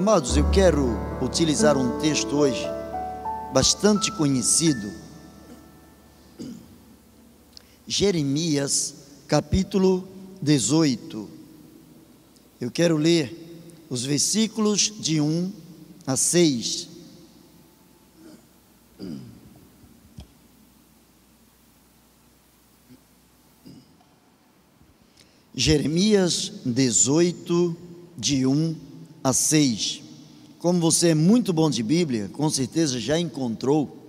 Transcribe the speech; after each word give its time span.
Amados, 0.00 0.34
eu 0.34 0.50
quero 0.50 0.96
utilizar 1.20 1.76
um 1.76 2.00
texto 2.00 2.34
hoje 2.34 2.64
bastante 3.52 4.10
conhecido. 4.10 4.90
Jeremias, 7.86 8.94
capítulo 9.28 10.08
18. 10.40 11.28
Eu 12.62 12.70
quero 12.70 12.96
ler 12.96 13.60
os 13.90 14.02
versículos 14.02 14.90
de 14.98 15.20
1 15.20 15.52
a 16.06 16.16
6. 16.16 16.88
Jeremias 25.54 26.52
18, 26.64 27.76
de 28.16 28.46
1 28.46 28.54
a 28.54 28.78
6. 28.78 28.89
Como 30.58 30.80
você 30.80 31.08
é 31.08 31.14
muito 31.14 31.52
bom 31.52 31.70
de 31.70 31.82
Bíblia, 31.82 32.28
com 32.32 32.48
certeza 32.50 33.00
já 33.00 33.18
encontrou. 33.18 34.06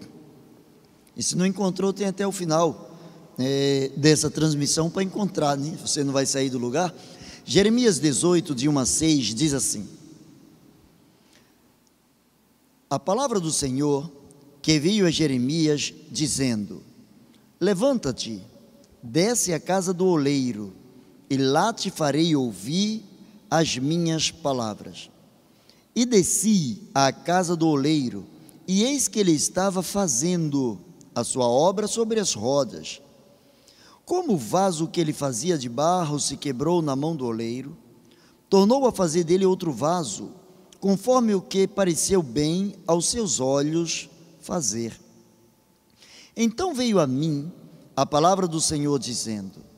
E 1.16 1.24
se 1.24 1.36
não 1.36 1.46
encontrou, 1.46 1.94
tem 1.94 2.08
até 2.08 2.26
o 2.26 2.32
final 2.32 2.92
é, 3.38 3.92
dessa 3.96 4.30
transmissão 4.30 4.90
para 4.90 5.04
encontrar, 5.04 5.58
né? 5.58 5.78
Você 5.82 6.04
não 6.04 6.14
vai 6.14 6.26
sair 6.26 6.50
do 6.50 6.58
lugar. 6.58 6.94
Jeremias 7.46 8.00
18, 8.00 8.54
de 8.54 8.70
1 8.70 8.80
a 8.80 8.86
6, 8.86 9.36
diz 9.36 9.54
assim: 9.54 9.88
A 12.90 13.00
palavra 13.00 13.40
do 13.40 13.52
Senhor 13.52 14.12
que 14.62 14.80
veio 14.80 15.08
a 15.08 15.12
Jeremias, 15.12 15.94
dizendo: 16.10 16.84
Levanta-te, 17.60 18.42
desce 19.02 19.54
à 19.54 19.60
casa 19.60 19.94
do 19.94 20.06
oleiro, 20.06 20.74
e 21.30 21.38
lá 21.38 21.74
te 21.74 21.90
farei 21.90 22.36
ouvir 22.36 23.04
as 23.52 23.78
minhas 23.78 24.32
palavras. 24.32 25.12
E 25.94 26.06
desci 26.06 26.84
à 26.96 27.12
casa 27.12 27.54
do 27.54 27.68
oleiro, 27.68 28.26
e 28.66 28.84
eis 28.84 29.10
que 29.10 29.20
ele 29.20 29.34
estava 29.34 29.84
fazendo 29.84 30.80
a 31.14 31.22
sua 31.26 31.46
obra 31.46 31.86
sobre 31.86 32.18
as 32.22 32.34
rodas. 32.34 33.02
Como 34.06 34.34
o 34.34 34.38
vaso 34.38 34.88
que 34.88 35.02
ele 35.02 35.12
fazia 35.12 35.58
de 35.58 35.68
barro 35.68 36.18
se 36.18 36.38
quebrou 36.38 36.82
na 36.82 36.96
mão 36.96 37.14
do 37.14 37.26
oleiro, 37.26 37.78
tornou 38.50 38.88
a 38.88 38.92
fazer 38.94 39.26
dele 39.26 39.46
outro 39.46 39.74
vaso, 39.74 40.32
conforme 40.80 41.36
o 41.36 41.42
que 41.42 41.68
pareceu 41.68 42.24
bem 42.24 42.76
aos 42.88 43.10
seus 43.10 43.42
olhos 43.42 44.10
fazer. 44.40 44.98
Então 46.36 46.74
veio 46.74 47.00
a 47.00 47.06
mim 47.06 47.52
a 47.96 48.06
palavra 48.06 48.48
do 48.48 48.62
Senhor 48.62 48.98
dizendo: 48.98 49.71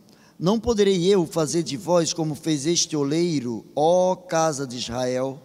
Não 0.43 0.59
poderei 0.59 1.05
eu 1.05 1.25
fazer 1.25 1.63
de 1.63 1.77
vós 1.77 2.11
como 2.11 2.35
fez 2.35 2.65
este 2.65 2.97
oleiro, 2.97 3.65
ó 3.73 4.13
casa 4.13 4.67
de 4.67 4.75
Israel? 4.75 5.41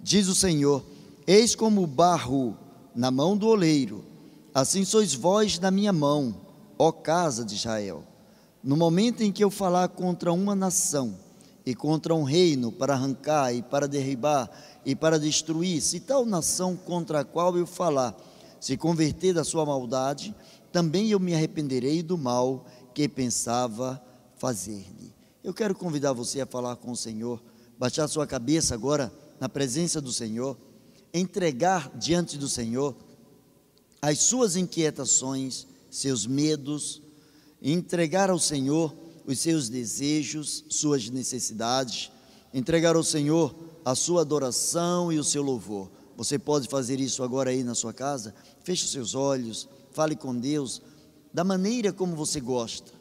Diz 0.00 0.26
o 0.26 0.34
Senhor: 0.34 0.84
Eis 1.24 1.54
como 1.54 1.84
o 1.84 1.86
barro 1.86 2.58
na 2.96 3.12
mão 3.12 3.36
do 3.36 3.46
oleiro, 3.46 4.04
assim 4.52 4.84
sois 4.84 5.14
vós 5.14 5.60
na 5.60 5.70
minha 5.70 5.92
mão, 5.92 6.34
ó 6.76 6.90
casa 6.90 7.44
de 7.44 7.54
Israel. 7.54 8.02
No 8.60 8.76
momento 8.76 9.22
em 9.22 9.30
que 9.30 9.44
eu 9.44 9.52
falar 9.52 9.86
contra 9.90 10.32
uma 10.32 10.56
nação 10.56 11.16
e 11.64 11.72
contra 11.72 12.12
um 12.12 12.24
reino 12.24 12.72
para 12.72 12.94
arrancar 12.94 13.54
e 13.54 13.62
para 13.62 13.86
derribar 13.86 14.50
e 14.84 14.96
para 14.96 15.16
destruir, 15.16 15.80
se 15.80 16.00
tal 16.00 16.26
nação 16.26 16.74
contra 16.74 17.20
a 17.20 17.24
qual 17.24 17.56
eu 17.56 17.68
falar 17.68 18.16
se 18.58 18.76
converter 18.76 19.32
da 19.32 19.44
sua 19.44 19.64
maldade, 19.64 20.34
também 20.72 21.08
eu 21.08 21.20
me 21.20 21.36
arrependerei 21.36 22.02
do 22.02 22.18
mal 22.18 22.66
que 22.92 23.08
pensava 23.08 24.07
fazer-lhe. 24.38 25.14
Eu 25.42 25.54
quero 25.54 25.74
convidar 25.74 26.12
você 26.12 26.40
a 26.40 26.46
falar 26.46 26.76
com 26.76 26.92
o 26.92 26.96
Senhor, 26.96 27.42
baixar 27.78 28.08
sua 28.08 28.26
cabeça 28.26 28.74
agora 28.74 29.12
na 29.40 29.48
presença 29.48 30.00
do 30.00 30.12
Senhor, 30.12 30.56
entregar 31.12 31.90
diante 31.96 32.36
do 32.36 32.48
Senhor 32.48 32.94
as 34.00 34.20
suas 34.20 34.56
inquietações, 34.56 35.66
seus 35.90 36.26
medos, 36.26 37.02
entregar 37.62 38.30
ao 38.30 38.38
Senhor 38.38 38.94
os 39.26 39.38
seus 39.40 39.68
desejos, 39.68 40.64
suas 40.68 41.08
necessidades, 41.10 42.10
entregar 42.52 42.96
ao 42.96 43.02
Senhor 43.02 43.54
a 43.84 43.94
sua 43.94 44.22
adoração 44.22 45.12
e 45.12 45.18
o 45.18 45.24
seu 45.24 45.42
louvor. 45.42 45.90
Você 46.16 46.38
pode 46.38 46.68
fazer 46.68 46.98
isso 47.00 47.22
agora 47.22 47.50
aí 47.50 47.62
na 47.62 47.74
sua 47.74 47.92
casa? 47.92 48.34
Feche 48.64 48.84
os 48.84 48.90
seus 48.90 49.14
olhos, 49.14 49.68
fale 49.92 50.16
com 50.16 50.34
Deus 50.34 50.82
da 51.32 51.44
maneira 51.44 51.92
como 51.92 52.16
você 52.16 52.40
gosta. 52.40 52.97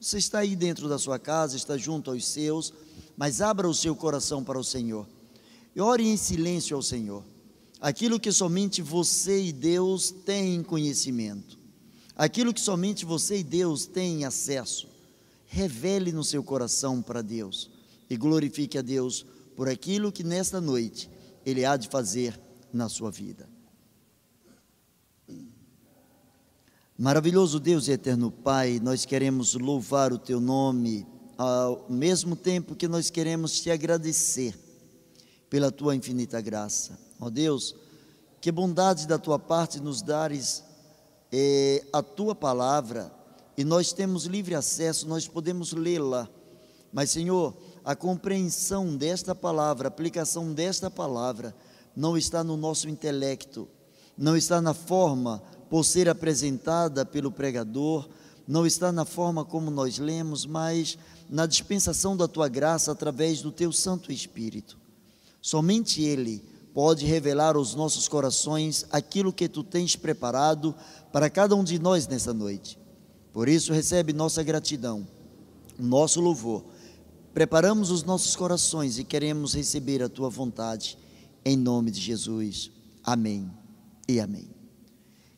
Você 0.00 0.16
está 0.16 0.38
aí 0.38 0.56
dentro 0.56 0.88
da 0.88 0.98
sua 0.98 1.18
casa, 1.18 1.56
está 1.56 1.76
junto 1.76 2.10
aos 2.10 2.26
seus, 2.26 2.72
mas 3.18 3.42
abra 3.42 3.68
o 3.68 3.74
seu 3.74 3.94
coração 3.94 4.42
para 4.42 4.58
o 4.58 4.64
Senhor. 4.64 5.06
E 5.76 5.80
ore 5.80 6.08
em 6.08 6.16
silêncio 6.16 6.74
ao 6.74 6.82
Senhor. 6.82 7.22
Aquilo 7.78 8.18
que 8.18 8.32
somente 8.32 8.80
você 8.80 9.42
e 9.44 9.52
Deus 9.52 10.10
têm 10.10 10.62
conhecimento. 10.62 11.58
Aquilo 12.16 12.54
que 12.54 12.60
somente 12.60 13.04
você 13.04 13.40
e 13.40 13.44
Deus 13.44 13.84
têm 13.84 14.24
acesso. 14.24 14.88
Revele 15.46 16.12
no 16.12 16.24
seu 16.24 16.42
coração 16.42 17.02
para 17.02 17.20
Deus 17.20 17.70
e 18.08 18.16
glorifique 18.16 18.78
a 18.78 18.82
Deus 18.82 19.26
por 19.54 19.68
aquilo 19.68 20.10
que 20.10 20.24
nesta 20.24 20.62
noite 20.62 21.10
Ele 21.44 21.64
há 21.64 21.76
de 21.76 21.88
fazer 21.88 22.40
na 22.72 22.88
sua 22.88 23.10
vida. 23.10 23.46
Maravilhoso 27.00 27.58
Deus 27.58 27.88
e 27.88 27.92
eterno 27.92 28.30
Pai, 28.30 28.78
nós 28.78 29.06
queremos 29.06 29.54
louvar 29.54 30.12
o 30.12 30.18
Teu 30.18 30.38
nome, 30.38 31.06
ao 31.38 31.86
mesmo 31.88 32.36
tempo 32.36 32.76
que 32.76 32.86
nós 32.86 33.08
queremos 33.08 33.58
te 33.58 33.70
agradecer 33.70 34.54
pela 35.48 35.72
Tua 35.72 35.96
infinita 35.96 36.42
graça. 36.42 36.98
Ó 37.18 37.24
oh 37.24 37.30
Deus, 37.30 37.74
que 38.38 38.52
bondade 38.52 39.06
da 39.06 39.16
Tua 39.16 39.38
parte 39.38 39.80
nos 39.80 40.02
dares 40.02 40.62
eh, 41.32 41.86
a 41.90 42.02
Tua 42.02 42.34
palavra 42.34 43.10
e 43.56 43.64
nós 43.64 43.94
temos 43.94 44.26
livre 44.26 44.54
acesso, 44.54 45.08
nós 45.08 45.26
podemos 45.26 45.72
lê-la, 45.72 46.28
mas 46.92 47.12
Senhor, 47.12 47.56
a 47.82 47.96
compreensão 47.96 48.94
desta 48.94 49.34
palavra, 49.34 49.88
a 49.88 49.88
aplicação 49.88 50.52
desta 50.52 50.90
palavra, 50.90 51.56
não 51.96 52.18
está 52.18 52.44
no 52.44 52.58
nosso 52.58 52.90
intelecto, 52.90 53.66
não 54.18 54.36
está 54.36 54.60
na 54.60 54.74
forma 54.74 55.42
por 55.70 55.84
ser 55.84 56.08
apresentada 56.08 57.06
pelo 57.06 57.30
pregador, 57.30 58.08
não 58.46 58.66
está 58.66 58.90
na 58.90 59.04
forma 59.04 59.44
como 59.44 59.70
nós 59.70 59.98
lemos, 59.98 60.44
mas 60.44 60.98
na 61.30 61.46
dispensação 61.46 62.16
da 62.16 62.26
tua 62.26 62.48
graça 62.48 62.90
através 62.90 63.40
do 63.40 63.52
teu 63.52 63.72
Santo 63.72 64.10
Espírito. 64.10 64.76
Somente 65.40 66.02
Ele 66.02 66.42
pode 66.74 67.06
revelar 67.06 67.54
aos 67.54 67.76
nossos 67.76 68.08
corações 68.08 68.84
aquilo 68.90 69.32
que 69.32 69.48
tu 69.48 69.62
tens 69.62 69.94
preparado 69.94 70.74
para 71.12 71.30
cada 71.30 71.54
um 71.54 71.62
de 71.62 71.78
nós 71.78 72.08
nessa 72.08 72.34
noite. 72.34 72.76
Por 73.32 73.48
isso, 73.48 73.72
recebe 73.72 74.12
nossa 74.12 74.42
gratidão, 74.42 75.06
nosso 75.78 76.20
louvor. 76.20 76.64
Preparamos 77.32 77.92
os 77.92 78.02
nossos 78.02 78.34
corações 78.34 78.98
e 78.98 79.04
queremos 79.04 79.54
receber 79.54 80.02
a 80.02 80.08
tua 80.08 80.28
vontade, 80.28 80.98
em 81.44 81.56
nome 81.56 81.92
de 81.92 82.00
Jesus. 82.00 82.72
Amém 83.04 83.48
e 84.08 84.18
amém. 84.18 84.59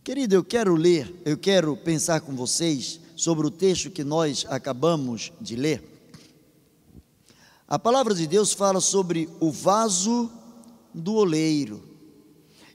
Querido, 0.05 0.35
eu 0.35 0.43
quero 0.43 0.75
ler, 0.75 1.15
eu 1.25 1.39
quero 1.39 1.77
pensar 1.77 2.23
com 2.23 2.35
vocês 2.35 2.99
sobre 3.15 3.47
o 3.47 3.51
texto 3.53 3.89
que 3.89 4.03
nós 4.03 4.45
acabamos 4.49 5.33
de 5.41 5.55
ler. 5.55 5.81
A 7.69 7.79
palavra 7.79 8.13
de 8.13 8.27
Deus 8.27 8.53
fala 8.53 8.81
sobre 8.81 9.29
o 9.39 9.53
vaso 9.53 10.29
do 10.93 11.15
oleiro. 11.15 11.85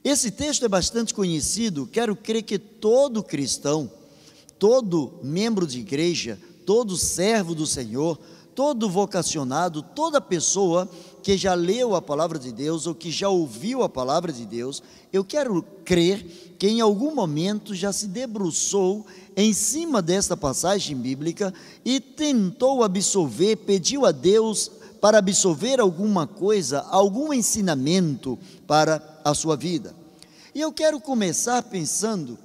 Esse 0.02 0.30
texto 0.30 0.64
é 0.64 0.68
bastante 0.68 1.12
conhecido, 1.12 1.86
quero 1.86 2.16
crer 2.16 2.44
que 2.44 2.58
todo 2.58 3.22
cristão, 3.22 3.92
todo 4.58 5.20
membro 5.22 5.66
de 5.66 5.80
igreja, 5.80 6.40
todo 6.64 6.96
servo 6.96 7.54
do 7.54 7.66
Senhor, 7.66 8.18
todo 8.54 8.88
vocacionado, 8.88 9.82
toda 9.82 10.18
pessoa 10.18 10.88
que 11.22 11.36
já 11.36 11.52
leu 11.52 11.94
a 11.94 12.00
palavra 12.00 12.38
de 12.38 12.50
Deus 12.50 12.86
ou 12.86 12.94
que 12.94 13.10
já 13.10 13.28
ouviu 13.28 13.82
a 13.82 13.88
palavra 13.88 14.32
de 14.32 14.46
Deus, 14.46 14.82
eu 15.12 15.22
quero 15.22 15.62
crer 15.84 16.47
que 16.58 16.66
em 16.66 16.80
algum 16.80 17.14
momento 17.14 17.74
já 17.74 17.92
se 17.92 18.08
debruçou 18.08 19.06
em 19.36 19.52
cima 19.52 20.02
desta 20.02 20.36
passagem 20.36 20.96
bíblica 20.96 21.54
e 21.84 22.00
tentou 22.00 22.82
absorver, 22.82 23.56
pediu 23.56 24.04
a 24.04 24.10
Deus 24.10 24.70
para 25.00 25.18
absorver 25.18 25.78
alguma 25.78 26.26
coisa, 26.26 26.80
algum 26.90 27.32
ensinamento 27.32 28.36
para 28.66 29.20
a 29.24 29.32
sua 29.32 29.56
vida. 29.56 29.94
E 30.52 30.60
eu 30.60 30.72
quero 30.72 31.00
começar 31.00 31.62
pensando 31.62 32.36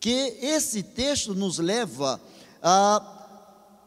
que 0.00 0.38
esse 0.40 0.82
texto 0.82 1.34
nos 1.34 1.58
leva 1.58 2.18
a 2.62 3.10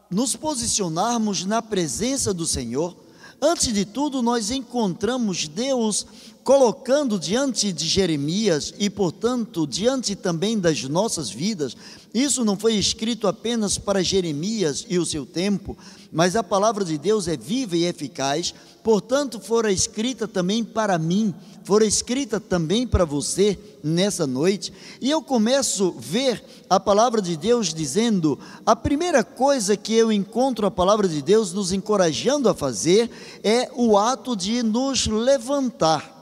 nos 0.08 0.36
posicionarmos 0.36 1.44
na 1.44 1.60
presença 1.60 2.32
do 2.32 2.46
Senhor 2.46 2.96
Antes 3.40 3.72
de 3.72 3.84
tudo, 3.84 4.20
nós 4.20 4.50
encontramos 4.50 5.46
Deus 5.46 6.06
colocando 6.48 7.18
diante 7.18 7.70
de 7.74 7.86
Jeremias 7.86 8.72
e, 8.78 8.88
portanto, 8.88 9.66
diante 9.66 10.16
também 10.16 10.58
das 10.58 10.82
nossas 10.84 11.28
vidas, 11.28 11.76
isso 12.14 12.42
não 12.42 12.56
foi 12.56 12.72
escrito 12.76 13.28
apenas 13.28 13.76
para 13.76 14.02
Jeremias 14.02 14.86
e 14.88 14.98
o 14.98 15.04
seu 15.04 15.26
tempo, 15.26 15.76
mas 16.10 16.36
a 16.36 16.42
palavra 16.42 16.86
de 16.86 16.96
Deus 16.96 17.28
é 17.28 17.36
viva 17.36 17.76
e 17.76 17.84
eficaz, 17.84 18.54
portanto, 18.82 19.38
fora 19.38 19.70
escrita 19.70 20.26
também 20.26 20.64
para 20.64 20.96
mim, 20.96 21.34
fora 21.64 21.84
escrita 21.84 22.40
também 22.40 22.86
para 22.86 23.04
você 23.04 23.58
nessa 23.84 24.26
noite. 24.26 24.72
E 25.02 25.10
eu 25.10 25.20
começo 25.20 25.94
a 25.98 26.00
ver 26.00 26.42
a 26.70 26.80
palavra 26.80 27.20
de 27.20 27.36
Deus 27.36 27.74
dizendo: 27.74 28.38
a 28.64 28.74
primeira 28.74 29.22
coisa 29.22 29.76
que 29.76 29.92
eu 29.92 30.10
encontro 30.10 30.66
a 30.66 30.70
palavra 30.70 31.06
de 31.06 31.20
Deus 31.20 31.52
nos 31.52 31.72
encorajando 31.72 32.48
a 32.48 32.54
fazer 32.54 33.10
é 33.44 33.70
o 33.76 33.98
ato 33.98 34.34
de 34.34 34.62
nos 34.62 35.06
levantar. 35.06 36.16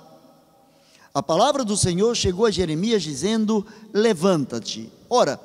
A 1.16 1.22
palavra 1.22 1.64
do 1.64 1.78
Senhor 1.78 2.14
chegou 2.14 2.44
a 2.44 2.50
Jeremias 2.50 3.02
dizendo: 3.02 3.64
Levanta-te. 3.90 4.92
Ora, 5.08 5.40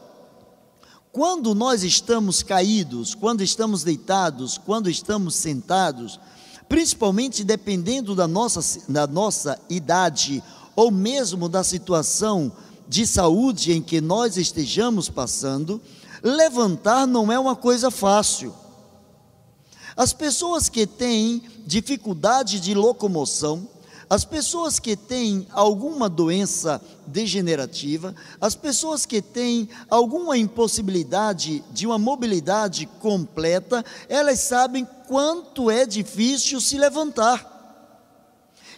quando 1.14 1.56
nós 1.56 1.82
estamos 1.82 2.44
caídos, 2.44 3.16
quando 3.16 3.42
estamos 3.42 3.82
deitados, 3.82 4.58
quando 4.58 4.90
estamos 4.90 5.34
sentados, 5.34 6.20
principalmente 6.68 7.46
dependendo 7.46 8.14
da 8.14 8.28
nossa, 8.28 8.82
da 8.92 9.08
nossa 9.08 9.58
idade 9.70 10.44
ou 10.76 10.92
mesmo 10.92 11.48
da 11.48 11.64
situação 11.64 12.52
de 12.86 13.08
saúde 13.08 13.72
em 13.72 13.82
que 13.82 14.02
nós 14.02 14.36
estejamos 14.36 15.08
passando, 15.08 15.82
levantar 16.22 17.08
não 17.08 17.32
é 17.32 17.40
uma 17.40 17.56
coisa 17.56 17.90
fácil. 17.90 18.54
As 19.96 20.12
pessoas 20.12 20.68
que 20.68 20.86
têm 20.86 21.42
dificuldade 21.66 22.60
de 22.60 22.74
locomoção, 22.74 23.70
as 24.12 24.26
pessoas 24.26 24.78
que 24.78 24.98
têm 24.98 25.48
alguma 25.52 26.10
doença 26.10 26.82
degenerativa, 27.08 28.14
as 28.42 28.54
pessoas 28.54 29.06
que 29.06 29.22
têm 29.22 29.70
alguma 29.90 30.38
impossibilidade 30.38 31.64
de 31.72 31.88
uma 31.88 31.98
mobilidade 31.98 32.86
completa, 33.00 33.86
elas 34.10 34.42
sabem 34.42 34.86
quanto 35.08 35.72
é 35.72 35.86
difícil 35.86 36.60
se 36.60 36.78
levantar. 36.78 37.88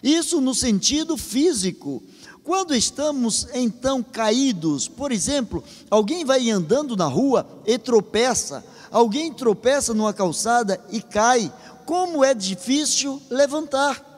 Isso 0.03 0.39
no 0.39 0.53
sentido 0.53 1.17
físico. 1.17 2.03
Quando 2.43 2.75
estamos 2.75 3.47
então 3.55 4.03
caídos, 4.03 4.87
por 4.87 5.11
exemplo, 5.11 5.63
alguém 5.89 6.23
vai 6.23 6.47
andando 6.51 6.95
na 6.95 7.07
rua 7.07 7.43
e 7.65 7.79
tropeça, 7.79 8.63
alguém 8.91 9.33
tropeça 9.33 9.95
numa 9.95 10.13
calçada 10.13 10.79
e 10.91 11.01
cai, 11.01 11.51
como 11.87 12.23
é 12.23 12.35
difícil 12.35 13.19
levantar 13.31 14.12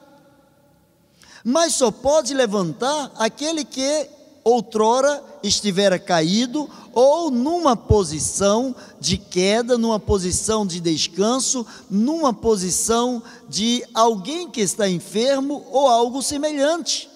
mas 1.48 1.76
só 1.76 1.92
pode 1.92 2.34
levantar 2.34 3.12
aquele 3.16 3.64
que 3.64 4.10
outrora 4.44 5.24
estivera 5.44 6.00
caído 6.00 6.68
ou 6.92 7.30
numa 7.30 7.78
posição 7.78 8.76
de 9.00 9.16
queda, 9.16 9.78
numa 9.78 10.00
posição 10.00 10.66
de 10.66 10.80
descanso, 10.80 11.64
numa 11.88 12.34
posição 12.34 13.22
de 13.48 13.86
alguém 13.94 14.50
que 14.50 14.60
está 14.60 14.90
enfermo 14.90 15.64
ou 15.72 15.88
algo 15.88 16.24
semelhante. 16.24 17.08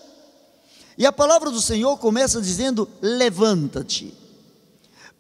E 0.96 1.08
a 1.08 1.12
palavra 1.12 1.50
do 1.50 1.62
Senhor 1.62 1.98
começa 1.98 2.40
dizendo: 2.40 2.88
levanta-te. 3.02 4.14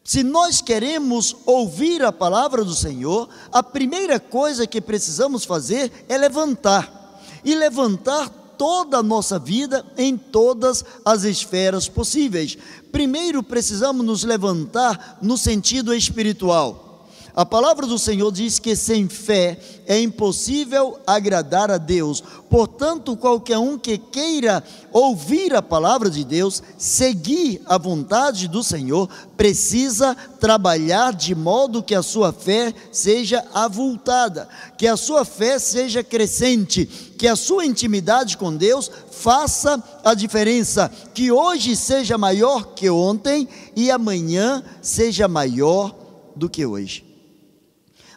Se 0.03 0.21
nós 0.21 0.61
queremos 0.61 1.35
ouvir 1.47 2.03
a 2.03 2.11
palavra 2.11 2.63
do 2.63 2.75
Senhor, 2.75 3.27
a 3.51 3.63
primeira 3.63 4.19
coisa 4.19 4.67
que 4.67 4.79
precisamos 4.79 5.45
fazer 5.45 6.05
é 6.07 6.15
levantar. 6.15 6.97
E 7.43 7.55
levantar 7.55 8.38
toda 8.59 8.97
a 8.97 9.03
nossa 9.03 9.39
vida 9.39 9.85
em 9.97 10.17
todas 10.17 10.83
as 11.05 11.23
esferas 11.23 11.87
possíveis. 11.87 12.57
Primeiro 12.91 13.41
precisamos 13.41 14.05
nos 14.05 14.25
levantar 14.25 15.17
no 15.21 15.37
sentido 15.37 15.93
espiritual. 15.93 16.88
A 17.35 17.45
palavra 17.45 17.85
do 17.85 17.99
Senhor 17.99 18.31
diz 18.31 18.57
que 18.57 18.75
sem 18.75 19.07
fé 19.07 19.59
é 19.85 19.99
impossível 19.99 20.99
agradar 21.05 21.69
a 21.69 21.77
Deus. 21.77 22.23
Portanto, 22.49 23.15
qualquer 23.15 23.57
um 23.59 23.77
que 23.77 23.97
queira 23.97 24.63
ouvir 24.91 25.53
a 25.53 25.61
palavra 25.61 26.09
de 26.09 26.23
Deus, 26.23 26.63
seguir 26.77 27.61
a 27.65 27.77
vontade 27.77 28.47
do 28.47 28.63
Senhor, 28.63 29.07
precisa 29.37 30.15
trabalhar 30.39 31.13
de 31.13 31.35
modo 31.35 31.83
que 31.83 31.93
a 31.93 32.01
sua 32.01 32.33
fé 32.33 32.73
seja 32.91 33.45
avultada, 33.53 34.49
que 34.77 34.87
a 34.87 34.97
sua 34.97 35.23
fé 35.23 35.59
seja 35.59 36.03
crescente, 36.03 36.85
que 37.17 37.27
a 37.27 37.35
sua 37.35 37.65
intimidade 37.65 38.37
com 38.37 38.55
Deus 38.55 38.89
faça 39.11 39.81
a 40.03 40.13
diferença, 40.13 40.91
que 41.13 41.31
hoje 41.31 41.75
seja 41.75 42.17
maior 42.17 42.73
que 42.73 42.89
ontem 42.89 43.47
e 43.75 43.91
amanhã 43.91 44.63
seja 44.81 45.27
maior 45.27 45.95
do 46.35 46.49
que 46.49 46.65
hoje 46.65 47.08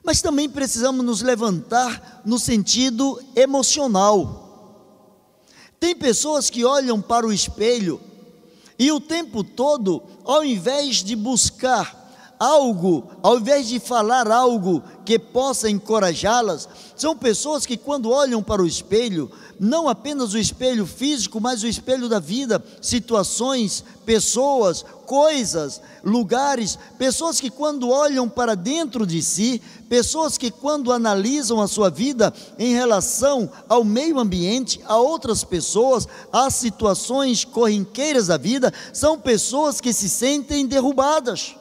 mas 0.04 0.20
também 0.20 0.48
precisamos 0.48 1.04
nos 1.04 1.22
levantar 1.22 2.22
no 2.24 2.38
sentido 2.38 3.20
emocional. 3.36 4.40
Tem 5.78 5.94
pessoas 5.94 6.50
que 6.50 6.64
olham 6.64 7.00
para 7.00 7.26
o 7.26 7.32
espelho 7.32 8.00
e 8.78 8.90
o 8.90 9.00
tempo 9.00 9.44
todo, 9.44 10.02
ao 10.24 10.44
invés 10.44 10.96
de 11.04 11.14
buscar 11.14 12.02
algo, 12.42 13.08
ao 13.22 13.38
invés 13.38 13.68
de 13.68 13.78
falar 13.78 14.28
algo 14.28 14.82
que 15.04 15.16
possa 15.16 15.70
encorajá-las, 15.70 16.68
são 16.96 17.16
pessoas 17.16 17.64
que, 17.64 17.76
quando 17.76 18.10
olham 18.10 18.42
para 18.42 18.60
o 18.60 18.66
espelho, 18.66 19.30
não 19.60 19.88
apenas 19.88 20.34
o 20.34 20.38
espelho 20.38 20.84
físico, 20.84 21.40
mas 21.40 21.62
o 21.62 21.68
espelho 21.68 22.08
da 22.08 22.18
vida, 22.18 22.60
situações, 22.80 23.84
pessoas, 24.04 24.84
coisas, 25.06 25.80
lugares, 26.02 26.76
pessoas 26.98 27.40
que, 27.40 27.48
quando 27.48 27.88
olham 27.88 28.28
para 28.28 28.56
dentro 28.56 29.06
de 29.06 29.22
si, 29.22 29.62
pessoas 29.92 30.38
que, 30.38 30.50
quando 30.50 30.90
analisam 30.90 31.60
a 31.60 31.68
sua 31.68 31.90
vida 31.90 32.32
em 32.58 32.72
relação 32.72 33.50
ao 33.68 33.84
meio 33.84 34.18
ambiente, 34.18 34.80
a 34.86 34.96
outras 34.96 35.44
pessoas, 35.44 36.08
às 36.32 36.54
situações 36.54 37.44
corriqueiras 37.44 38.28
da 38.28 38.38
vida, 38.38 38.72
são 38.90 39.18
pessoas 39.18 39.82
que 39.82 39.92
se 39.92 40.08
sentem 40.08 40.66
derrubadas. 40.66 41.56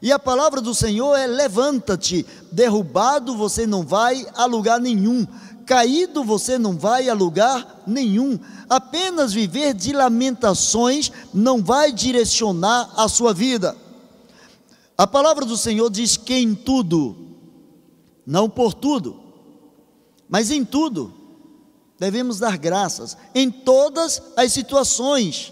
E 0.00 0.12
a 0.12 0.20
palavra 0.20 0.60
do 0.60 0.72
Senhor 0.72 1.16
é: 1.16 1.26
levanta-te, 1.26 2.24
derrubado 2.52 3.36
você 3.36 3.66
não 3.66 3.84
vai 3.84 4.24
a 4.36 4.44
lugar 4.44 4.78
nenhum 4.78 5.26
caído 5.66 6.24
você 6.24 6.56
não 6.56 6.78
vai 6.78 7.10
a 7.10 7.12
lugar 7.12 7.82
nenhum. 7.86 8.38
Apenas 8.70 9.34
viver 9.34 9.74
de 9.74 9.92
lamentações 9.92 11.12
não 11.34 11.62
vai 11.62 11.92
direcionar 11.92 12.88
a 12.96 13.06
sua 13.06 13.34
vida. 13.34 13.76
A 14.96 15.06
palavra 15.06 15.44
do 15.44 15.58
Senhor 15.58 15.90
diz 15.90 16.16
que 16.16 16.32
em 16.32 16.54
tudo, 16.54 17.27
não 18.28 18.46
por 18.46 18.74
tudo, 18.74 19.18
mas 20.28 20.50
em 20.50 20.62
tudo, 20.62 21.10
devemos 21.98 22.38
dar 22.38 22.58
graças, 22.58 23.16
em 23.34 23.50
todas 23.50 24.20
as 24.36 24.52
situações. 24.52 25.50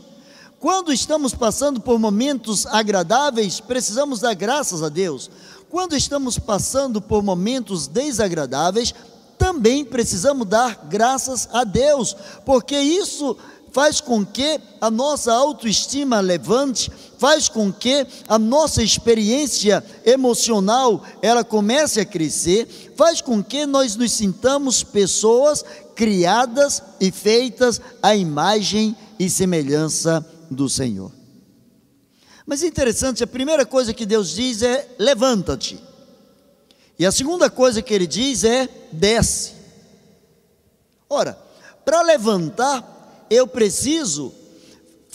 Quando 0.61 0.92
estamos 0.92 1.35
passando 1.35 1.80
por 1.80 1.99
momentos 1.99 2.66
agradáveis, 2.66 3.61
precisamos 3.61 4.21
dar 4.21 4.35
graças 4.35 4.83
a 4.83 4.90
Deus. 4.90 5.30
Quando 5.71 5.97
estamos 5.97 6.38
passando 6.38 7.00
por 7.00 7.23
momentos 7.23 7.87
desagradáveis, 7.87 8.95
também 9.38 9.83
precisamos 9.83 10.47
dar 10.47 10.87
graças 10.87 11.49
a 11.54 11.64
Deus, 11.64 12.14
porque 12.45 12.78
isso 12.78 13.38
faz 13.73 14.02
com 14.02 14.25
que 14.25 14.61
a 14.83 14.90
nossa 14.90 15.33
autoestima 15.33 16.21
levante, 16.21 16.92
faz 17.18 17.49
com 17.49 17.73
que 17.73 18.06
a 18.28 18.38
nossa 18.38 18.82
experiência 18.82 19.85
emocional 20.04 21.02
ela 21.23 21.44
comece 21.44 22.00
a 22.00 22.04
crescer, 22.04 22.92
faz 22.96 23.20
com 23.20 23.42
que 23.42 23.66
nós 23.66 23.96
nos 23.96 24.12
sintamos 24.12 24.82
pessoas 24.82 25.64
criadas 25.94 26.82
e 27.00 27.11
feitas 27.11 27.80
à 28.02 28.14
imagem 28.14 28.96
e 29.18 29.30
semelhança 29.30 30.25
do 30.50 30.68
Senhor. 30.68 31.12
Mas 32.46 32.62
é 32.62 32.66
interessante, 32.66 33.25
a 33.25 33.26
primeira 33.26 33.66
coisa 33.66 33.92
que 33.92 34.06
Deus 34.06 34.30
diz 34.35 34.62
é: 34.62 34.88
levanta-te. 34.99 35.82
E 36.99 37.04
a 37.04 37.12
segunda 37.12 37.50
coisa 37.50 37.82
que 37.82 37.92
ele 37.92 38.06
diz 38.06 38.44
é: 38.44 38.68
desce. 38.92 39.54
Ora, 41.08 41.38
para 41.85 42.02
levantar, 42.02 43.26
eu 43.28 43.46
preciso 43.46 44.32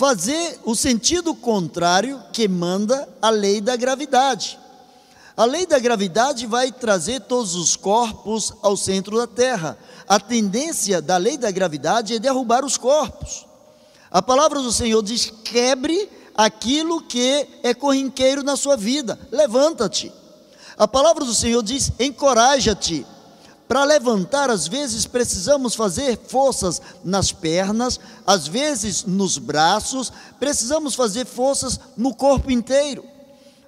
fazer 0.01 0.59
o 0.65 0.75
sentido 0.75 1.35
contrário 1.35 2.19
que 2.33 2.47
manda 2.47 3.07
a 3.21 3.29
lei 3.29 3.61
da 3.61 3.75
gravidade. 3.75 4.57
A 5.37 5.45
lei 5.45 5.67
da 5.67 5.77
gravidade 5.77 6.47
vai 6.47 6.71
trazer 6.71 7.21
todos 7.21 7.53
os 7.53 7.75
corpos 7.75 8.51
ao 8.63 8.75
centro 8.75 9.15
da 9.15 9.27
Terra. 9.27 9.77
A 10.09 10.19
tendência 10.19 11.03
da 11.03 11.17
lei 11.17 11.37
da 11.37 11.51
gravidade 11.51 12.15
é 12.15 12.19
derrubar 12.19 12.65
os 12.65 12.77
corpos. 12.77 13.45
A 14.09 14.23
palavra 14.23 14.59
do 14.59 14.71
Senhor 14.71 15.03
diz: 15.03 15.31
quebre 15.43 16.09
aquilo 16.33 17.03
que 17.03 17.47
é 17.61 17.71
corriqueiro 17.71 18.41
na 18.41 18.55
sua 18.55 18.75
vida, 18.75 19.19
levanta-te. 19.31 20.11
A 20.79 20.87
palavra 20.87 21.23
do 21.23 21.33
Senhor 21.35 21.61
diz: 21.61 21.91
encoraja-te. 21.99 23.05
Para 23.71 23.85
levantar, 23.85 24.49
às 24.49 24.67
vezes 24.67 25.05
precisamos 25.05 25.75
fazer 25.75 26.19
forças 26.27 26.81
nas 27.05 27.31
pernas, 27.31 28.01
às 28.27 28.45
vezes 28.45 29.05
nos 29.05 29.37
braços, 29.37 30.11
precisamos 30.37 30.93
fazer 30.93 31.25
forças 31.25 31.79
no 31.95 32.13
corpo 32.13 32.51
inteiro. 32.51 33.05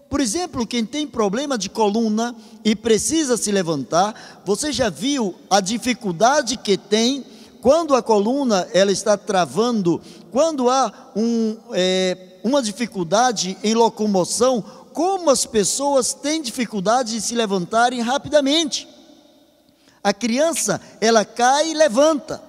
Por 0.10 0.20
exemplo, 0.20 0.68
quem 0.68 0.86
tem 0.86 1.08
problema 1.08 1.58
de 1.58 1.70
coluna 1.70 2.36
e 2.66 2.76
precisa 2.76 3.38
se 3.38 3.50
levantar, 3.50 4.42
você 4.44 4.74
já 4.74 4.90
viu 4.90 5.36
a 5.50 5.62
dificuldade 5.62 6.58
que 6.58 6.78
tem 6.78 7.26
quando 7.62 7.96
a 7.96 8.04
coluna 8.04 8.68
ela 8.74 8.92
está 8.92 9.16
travando, 9.16 10.02
quando 10.34 10.70
há 10.70 10.92
um, 11.16 11.56
é, 11.72 12.40
uma 12.44 12.62
dificuldade 12.62 13.58
em 13.64 13.74
locomoção, 13.74 14.62
como 14.92 15.30
as 15.30 15.46
pessoas 15.46 16.14
têm 16.14 16.42
dificuldade 16.42 17.14
de 17.14 17.22
se 17.22 17.36
levantarem 17.36 18.02
rapidamente. 18.02 18.93
A 20.04 20.14
criança, 20.14 20.82
ela 21.00 21.24
cai 21.24 21.72
e 21.72 21.74
levanta. 21.74 22.42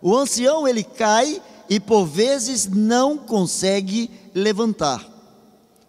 O 0.00 0.16
ancião, 0.16 0.66
ele 0.66 0.82
cai 0.82 1.42
e 1.68 1.78
por 1.78 2.06
vezes 2.06 2.66
não 2.66 3.18
consegue 3.18 4.10
levantar 4.34 5.18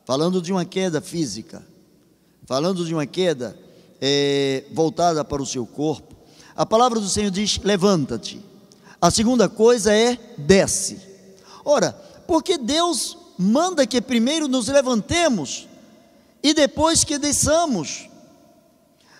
falando 0.09 0.41
de 0.41 0.51
uma 0.51 0.65
queda 0.65 0.99
física, 1.01 1.63
falando 2.47 2.83
de 2.83 2.95
uma 2.95 3.05
queda 3.05 3.55
é, 4.01 4.63
voltada 4.73 5.23
para 5.23 5.39
o 5.39 5.45
seu 5.45 5.67
corpo, 5.67 6.15
a 6.55 6.65
palavra 6.65 6.99
do 6.99 7.07
Senhor 7.07 7.29
diz: 7.29 7.59
levanta-te. 7.59 8.41
A 8.99 9.11
segunda 9.11 9.47
coisa 9.47 9.93
é 9.93 10.17
desce. 10.35 10.99
Ora, 11.63 11.91
porque 12.25 12.57
Deus 12.57 13.15
manda 13.37 13.85
que 13.85 14.01
primeiro 14.01 14.47
nos 14.47 14.67
levantemos 14.67 15.67
e 16.41 16.55
depois 16.55 17.03
que 17.03 17.19
desçamos? 17.19 18.08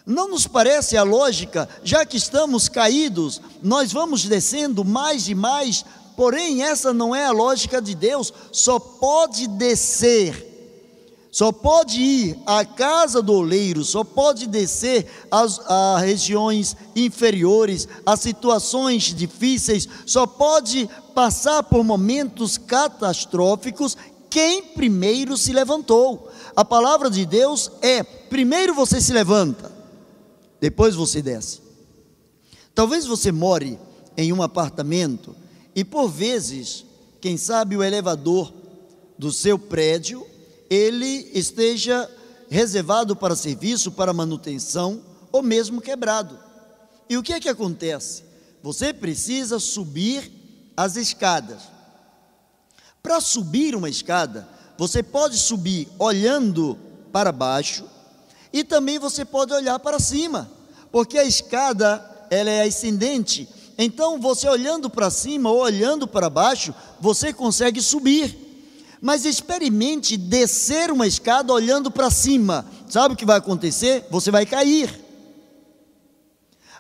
Não 0.10 0.28
nos 0.28 0.48
parece 0.48 0.98
a 0.98 1.04
lógica, 1.04 1.70
já 1.84 2.04
que 2.04 2.18
estamos 2.18 2.68
caídos, 2.68 3.40
nós 3.62 3.94
vamos 3.94 4.26
descendo 4.26 4.84
mais 4.84 5.30
e 5.30 5.36
mais, 5.36 5.86
porém, 6.18 6.64
essa 6.64 6.92
não 6.92 7.16
é 7.16 7.28
a 7.28 7.32
lógica 7.32 7.80
de 7.80 7.94
Deus, 7.94 8.34
só 8.52 8.80
pode 8.80 9.48
descer 9.48 10.50
só 11.32 11.52
pode 11.52 12.02
ir 12.02 12.40
à 12.44 12.66
casa 12.66 13.22
do 13.22 13.34
oleiro, 13.34 13.84
só 13.86 14.04
pode 14.04 14.48
descer 14.48 15.06
às, 15.30 15.60
a 15.70 16.00
regiões 16.00 16.76
inferiores, 16.96 17.88
a 18.04 18.18
situações 18.18 19.14
difíceis, 19.14 19.88
só 20.08 20.26
pode 20.26 20.90
passar 21.14 21.62
por 21.62 21.84
momentos 21.84 22.58
catastróficos 22.58 23.96
quem 24.28 24.64
primeiro 24.64 25.38
se 25.38 25.54
levantou. 25.54 26.32
A 26.56 26.66
palavra 26.66 27.12
de 27.12 27.26
Deus 27.28 27.72
é: 27.82 28.02
primeiro 28.02 28.74
você 28.74 29.00
se 29.00 29.14
levanta, 29.14 29.79
depois 30.60 30.96
você 30.96 31.22
desce. 31.22 31.62
Talvez 32.74 33.06
você 33.06 33.32
more 33.32 33.80
em 34.18 34.32
um 34.34 34.42
apartamento 34.42 35.36
e 35.76 35.84
por 35.84 36.10
vezes, 36.10 36.86
quem 37.22 37.38
sabe 37.38 37.76
o 37.76 37.84
elevador 37.84 38.54
do 39.18 39.32
seu 39.32 39.58
prédio 39.58 40.26
ele 40.70 41.32
esteja 41.34 42.10
reservado 42.50 43.16
para 43.16 43.36
serviço, 43.36 43.92
para 43.92 44.14
manutenção, 44.14 45.02
ou 45.32 45.42
mesmo 45.42 45.82
quebrado. 45.82 46.38
E 47.10 47.18
o 47.18 47.24
que 47.24 47.34
é 47.34 47.40
que 47.40 47.50
acontece? 47.50 48.24
Você 48.62 48.94
precisa 48.94 49.60
subir 49.60 50.32
as 50.76 50.96
escadas. 50.96 51.62
Para 53.02 53.20
subir 53.22 53.76
uma 53.76 53.90
escada, 53.90 54.48
você 54.78 55.02
pode 55.02 55.38
subir 55.38 55.88
olhando 55.98 56.78
para 57.12 57.32
baixo 57.32 57.86
e 58.52 58.64
também 58.64 59.00
você 59.00 59.24
pode 59.24 59.54
olhar 59.54 59.80
para 59.80 60.00
cima, 60.00 60.50
porque 60.92 61.18
a 61.18 61.26
escada 61.26 62.04
ela 62.30 62.50
é 62.50 62.64
ascendente. 62.64 63.48
Então, 63.78 64.20
você 64.20 64.48
olhando 64.48 64.90
para 64.90 65.10
cima 65.10 65.50
ou 65.50 65.60
olhando 65.60 66.08
para 66.08 66.30
baixo, 66.30 66.74
você 67.00 67.32
consegue 67.32 67.82
subir 67.82 68.50
mas 69.02 69.26
experimente 69.26 70.18
descer 70.18 70.92
uma 70.92 71.08
escada 71.08 71.54
olhando 71.54 71.90
para 71.90 72.10
cima. 72.10 72.66
Sabe 72.90 73.14
o 73.14 73.18
que 73.18 73.26
vai 73.26 73.38
acontecer? 73.38 74.06
Você 74.10 74.30
vai 74.30 74.46
cair. 74.46 75.08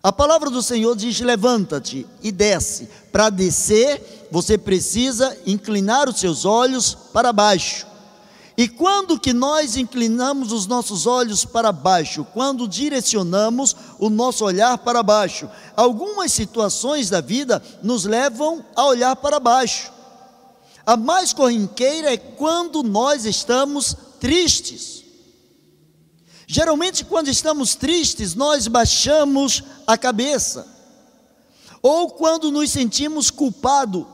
A 0.02 0.12
palavra 0.12 0.50
do 0.50 0.62
Senhor 0.62 0.96
diz: 0.96 1.20
levanta-te 1.20 2.06
e 2.22 2.32
desce. 2.32 2.90
Para 3.12 3.30
descer, 3.30 4.28
você 4.32 4.58
precisa 4.58 5.38
inclinar 5.46 6.10
os 6.10 6.20
seus 6.20 6.46
olhos 6.46 6.94
para 7.14 7.34
baixo. 7.34 7.88
E 8.60 8.68
quando 8.68 9.18
que 9.18 9.32
nós 9.32 9.78
inclinamos 9.78 10.52
os 10.52 10.68
nossos 10.68 11.08
olhos 11.08 11.46
para 11.46 11.72
baixo? 11.72 12.26
Quando 12.34 12.68
direcionamos 12.68 13.74
o 13.98 14.10
nosso 14.10 14.44
olhar 14.44 14.78
para 14.80 15.02
baixo. 15.02 15.50
Algumas 15.78 16.34
situações 16.34 17.10
da 17.10 17.22
vida 17.22 17.64
nos 17.82 18.04
levam 18.04 18.66
a 18.76 18.84
olhar 18.84 19.16
para 19.16 19.40
baixo. 19.40 19.90
A 20.86 20.98
mais 20.98 21.32
corriqueira 21.32 22.14
é 22.14 22.18
quando 22.18 22.84
nós 22.84 23.24
estamos 23.24 23.96
tristes. 24.20 25.06
Geralmente, 26.46 27.06
quando 27.06 27.30
estamos 27.30 27.76
tristes, 27.76 28.36
nós 28.36 28.68
baixamos 28.68 29.64
a 29.88 29.98
cabeça. 29.98 30.68
Ou 31.82 32.10
quando 32.10 32.52
nos 32.52 32.72
sentimos 32.72 33.32
culpados, 33.32 34.06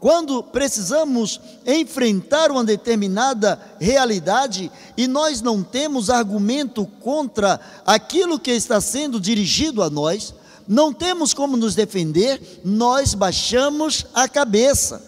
quando 0.00 0.42
precisamos 0.42 1.40
enfrentar 1.66 2.50
uma 2.50 2.64
determinada 2.64 3.60
realidade 3.80 4.70
e 4.96 5.08
nós 5.08 5.42
não 5.42 5.62
temos 5.62 6.08
argumento 6.08 6.86
contra 7.00 7.60
aquilo 7.84 8.38
que 8.38 8.52
está 8.52 8.80
sendo 8.80 9.20
dirigido 9.20 9.82
a 9.82 9.90
nós, 9.90 10.34
não 10.68 10.92
temos 10.92 11.34
como 11.34 11.56
nos 11.56 11.74
defender, 11.74 12.60
nós 12.64 13.14
baixamos 13.14 14.06
a 14.14 14.28
cabeça. 14.28 15.02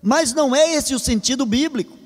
Mas 0.00 0.32
não 0.32 0.54
é 0.54 0.74
esse 0.74 0.94
o 0.94 0.98
sentido 0.98 1.44
bíblico. 1.44 1.96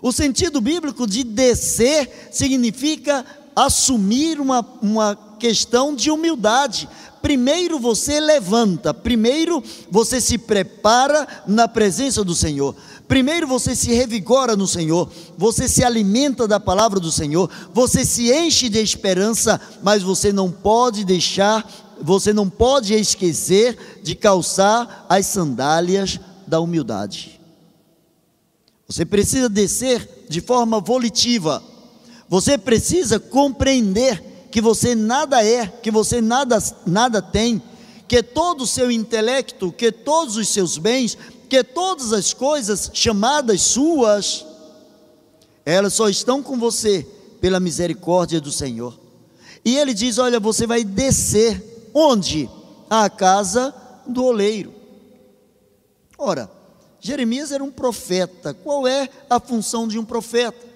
O 0.00 0.12
sentido 0.12 0.60
bíblico 0.60 1.06
de 1.06 1.24
descer 1.24 2.28
significa 2.30 3.24
assumir 3.56 4.40
uma, 4.40 4.60
uma 4.80 5.16
questão 5.42 5.92
de 5.92 6.08
humildade. 6.08 6.88
Primeiro 7.20 7.80
você 7.80 8.20
levanta, 8.20 8.94
primeiro 8.94 9.60
você 9.90 10.20
se 10.20 10.38
prepara 10.38 11.26
na 11.48 11.66
presença 11.66 12.22
do 12.22 12.32
Senhor. 12.32 12.76
Primeiro 13.08 13.48
você 13.48 13.74
se 13.74 13.92
revigora 13.92 14.54
no 14.54 14.68
Senhor, 14.68 15.10
você 15.36 15.68
se 15.68 15.82
alimenta 15.82 16.46
da 16.46 16.60
palavra 16.60 17.00
do 17.00 17.10
Senhor, 17.10 17.50
você 17.74 18.04
se 18.04 18.32
enche 18.32 18.68
de 18.68 18.78
esperança, 18.78 19.60
mas 19.82 20.00
você 20.00 20.32
não 20.32 20.48
pode 20.48 21.04
deixar, 21.04 21.68
você 22.00 22.32
não 22.32 22.48
pode 22.48 22.94
esquecer 22.94 24.00
de 24.00 24.14
calçar 24.14 25.06
as 25.08 25.26
sandálias 25.26 26.20
da 26.46 26.60
humildade. 26.60 27.40
Você 28.86 29.04
precisa 29.04 29.48
descer 29.48 30.26
de 30.28 30.40
forma 30.40 30.80
volitiva. 30.80 31.62
Você 32.28 32.56
precisa 32.56 33.18
compreender 33.18 34.31
que 34.52 34.60
você 34.60 34.94
nada 34.94 35.42
é, 35.42 35.66
que 35.66 35.90
você 35.90 36.20
nada, 36.20 36.62
nada 36.86 37.22
tem, 37.22 37.60
que 38.06 38.22
todo 38.22 38.64
o 38.64 38.66
seu 38.66 38.90
intelecto, 38.90 39.72
que 39.72 39.90
todos 39.90 40.36
os 40.36 40.50
seus 40.50 40.76
bens, 40.76 41.16
que 41.48 41.64
todas 41.64 42.12
as 42.12 42.34
coisas 42.34 42.90
chamadas 42.92 43.62
suas, 43.62 44.44
elas 45.64 45.94
só 45.94 46.06
estão 46.06 46.42
com 46.42 46.58
você 46.58 47.06
pela 47.40 47.58
misericórdia 47.58 48.42
do 48.42 48.52
Senhor. 48.52 49.00
E 49.64 49.78
ele 49.78 49.94
diz: 49.94 50.18
Olha, 50.18 50.38
você 50.38 50.66
vai 50.66 50.84
descer 50.84 51.90
onde? 51.94 52.48
À 52.90 53.08
casa 53.08 53.74
do 54.06 54.22
oleiro. 54.22 54.74
Ora, 56.18 56.50
Jeremias 57.00 57.52
era 57.52 57.64
um 57.64 57.70
profeta. 57.70 58.52
Qual 58.52 58.86
é 58.86 59.08
a 59.30 59.40
função 59.40 59.88
de 59.88 59.98
um 59.98 60.04
profeta? 60.04 60.66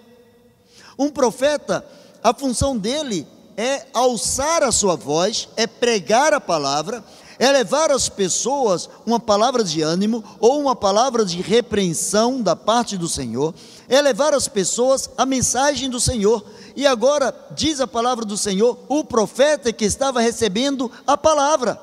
Um 0.99 1.11
profeta, 1.11 1.85
a 2.23 2.33
função 2.33 2.75
dele 2.75 3.27
é 3.57 3.87
alçar 3.95 4.63
a 4.63 4.71
sua 4.71 4.97
voz, 4.97 5.49
é 5.57 5.67
pregar 5.67 6.35
a 6.35 6.41
palavra, 6.41 7.03
é 7.39 7.51
levar 7.51 7.91
às 7.91 8.09
pessoas 8.09 8.89
uma 9.05 9.21
palavra 9.21 9.63
de 9.63 9.83
ânimo 9.83 10.23
ou 10.41 10.61
uma 10.61 10.75
palavra 10.75 11.25
de 11.25 11.41
repreensão 11.41 12.41
da 12.41 12.57
parte 12.57 12.97
do 12.97 13.09
Senhor, 13.09 13.55
é 13.89 14.01
levar 14.01 14.35
às 14.35 14.49
pessoas 14.49 15.11
a 15.17 15.25
mensagem 15.27 15.89
do 15.89 16.01
Senhor. 16.01 16.45
E 16.75 16.87
agora 16.87 17.35
diz 17.53 17.81
a 17.81 17.87
palavra 17.87 18.25
do 18.25 18.37
Senhor, 18.37 18.79
o 18.89 19.05
profeta 19.05 19.73
que 19.73 19.85
estava 19.85 20.21
recebendo 20.21 20.91
a 21.07 21.17
palavra. 21.17 21.81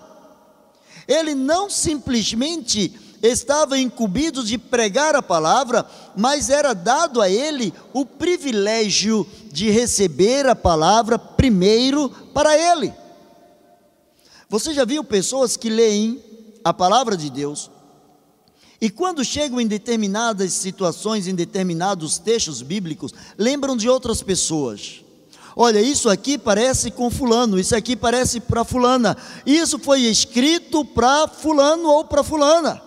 Ele 1.07 1.35
não 1.35 1.69
simplesmente 1.69 2.99
estava 3.23 3.79
incumbido 3.79 4.43
de 4.43 4.57
pregar 4.57 5.15
a 5.15 5.21
palavra, 5.21 5.85
mas 6.15 6.49
era 6.49 6.73
dado 6.73 7.21
a 7.21 7.29
ele 7.29 7.73
o 7.93 8.05
privilégio 8.05 9.25
de 9.51 9.69
receber 9.69 10.45
a 10.45 10.55
palavra 10.55 11.17
primeiro 11.17 12.09
para 12.33 12.55
ele. 12.57 12.93
Você 14.49 14.73
já 14.73 14.85
viu 14.85 15.03
pessoas 15.03 15.57
que 15.57 15.69
leem 15.69 16.21
a 16.63 16.73
palavra 16.73 17.17
de 17.17 17.29
Deus 17.29 17.71
e 18.83 18.89
quando 18.89 19.23
chegam 19.23 19.61
em 19.61 19.65
determinadas 19.65 20.51
situações, 20.51 21.25
em 21.25 21.33
determinados 21.33 22.17
textos 22.17 22.61
bíblicos, 22.61 23.13
lembram 23.37 23.77
de 23.77 23.87
outras 23.87 24.21
pessoas? 24.21 24.99
Olha, 25.55 25.79
isso 25.79 26.09
aqui 26.09 26.37
parece 26.37 26.91
com 26.91 27.09
fulano, 27.09 27.57
isso 27.57 27.73
aqui 27.73 27.95
parece 27.95 28.41
para 28.41 28.65
fulana. 28.65 29.15
Isso 29.45 29.79
foi 29.79 30.01
escrito 30.01 30.83
para 30.83 31.29
fulano 31.29 31.87
ou 31.87 32.03
para 32.03 32.23
fulana. 32.23 32.81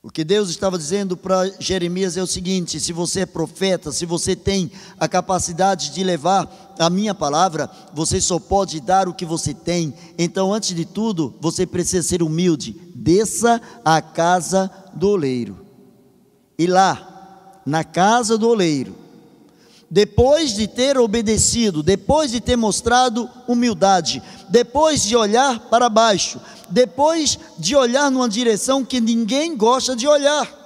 O 0.00 0.10
que 0.10 0.22
Deus 0.22 0.48
estava 0.48 0.78
dizendo 0.78 1.16
para 1.16 1.50
Jeremias 1.58 2.16
é 2.16 2.22
o 2.22 2.26
seguinte: 2.26 2.78
se 2.78 2.92
você 2.92 3.20
é 3.20 3.26
profeta, 3.26 3.90
se 3.90 4.06
você 4.06 4.36
tem 4.36 4.70
a 4.98 5.08
capacidade 5.08 5.90
de 5.90 6.04
levar 6.04 6.74
a 6.78 6.88
minha 6.88 7.14
palavra, 7.14 7.68
você 7.92 8.20
só 8.20 8.38
pode 8.38 8.80
dar 8.80 9.08
o 9.08 9.14
que 9.14 9.26
você 9.26 9.52
tem. 9.52 9.92
Então, 10.16 10.54
antes 10.54 10.74
de 10.74 10.84
tudo, 10.84 11.34
você 11.40 11.66
precisa 11.66 12.06
ser 12.06 12.22
humilde. 12.22 12.80
Desça 12.94 13.60
à 13.84 14.00
casa 14.00 14.70
do 14.94 15.08
oleiro. 15.08 15.66
E 16.56 16.66
lá, 16.66 17.60
na 17.66 17.82
casa 17.82 18.38
do 18.38 18.48
oleiro, 18.48 18.94
depois 19.90 20.54
de 20.54 20.68
ter 20.68 20.98
obedecido, 20.98 21.82
depois 21.82 22.30
de 22.30 22.40
ter 22.40 22.56
mostrado 22.56 23.28
humildade, 23.46 24.22
depois 24.48 25.02
de 25.02 25.16
olhar 25.16 25.68
para 25.70 25.88
baixo, 25.88 26.40
depois 26.68 27.38
de 27.58 27.74
olhar 27.74 28.10
numa 28.10 28.28
direção 28.28 28.84
que 28.84 29.00
ninguém 29.00 29.56
gosta 29.56 29.96
de 29.96 30.06
olhar. 30.06 30.56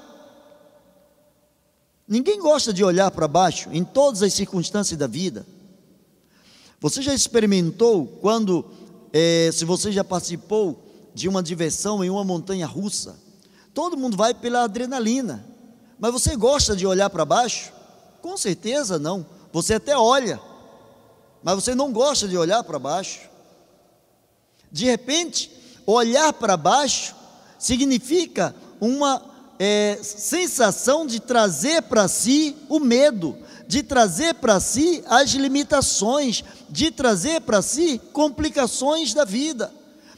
Ninguém 2.06 2.40
gosta 2.40 2.72
de 2.72 2.82
olhar 2.82 3.10
para 3.12 3.28
baixo 3.28 3.70
em 3.72 3.84
todas 3.84 4.22
as 4.22 4.34
circunstâncias 4.34 4.98
da 4.98 5.06
vida. 5.06 5.46
Você 6.80 7.00
já 7.00 7.14
experimentou 7.14 8.06
quando, 8.20 8.64
é, 9.12 9.50
se 9.52 9.64
você 9.64 9.92
já 9.92 10.02
participou 10.02 10.82
de 11.14 11.28
uma 11.28 11.42
diversão 11.42 12.02
em 12.02 12.10
uma 12.10 12.24
montanha 12.24 12.66
russa? 12.66 13.16
Todo 13.72 13.96
mundo 13.96 14.16
vai 14.16 14.34
pela 14.34 14.64
adrenalina, 14.64 15.46
mas 15.98 16.12
você 16.12 16.34
gosta 16.34 16.74
de 16.74 16.84
olhar 16.84 17.08
para 17.08 17.24
baixo? 17.24 17.72
Com 18.22 18.36
certeza 18.36 18.98
não. 18.98 19.26
Você 19.52 19.74
até 19.74 19.96
olha, 19.96 20.40
mas 21.42 21.56
você 21.56 21.74
não 21.74 21.92
gosta 21.92 22.28
de 22.28 22.38
olhar 22.38 22.62
para 22.62 22.78
baixo. 22.78 23.28
De 24.70 24.86
repente, 24.86 25.50
olhar 25.84 26.32
para 26.32 26.56
baixo 26.56 27.14
significa 27.58 28.54
uma 28.80 29.22
é, 29.58 29.98
sensação 30.02 31.06
de 31.06 31.20
trazer 31.20 31.82
para 31.82 32.08
si 32.08 32.56
o 32.68 32.80
medo, 32.80 33.36
de 33.68 33.82
trazer 33.82 34.34
para 34.34 34.58
si 34.60 35.04
as 35.06 35.30
limitações, 35.30 36.42
de 36.68 36.90
trazer 36.90 37.40
para 37.42 37.60
si 37.60 38.00
complicações 38.12 39.12
da 39.12 39.24
vida, 39.24 39.72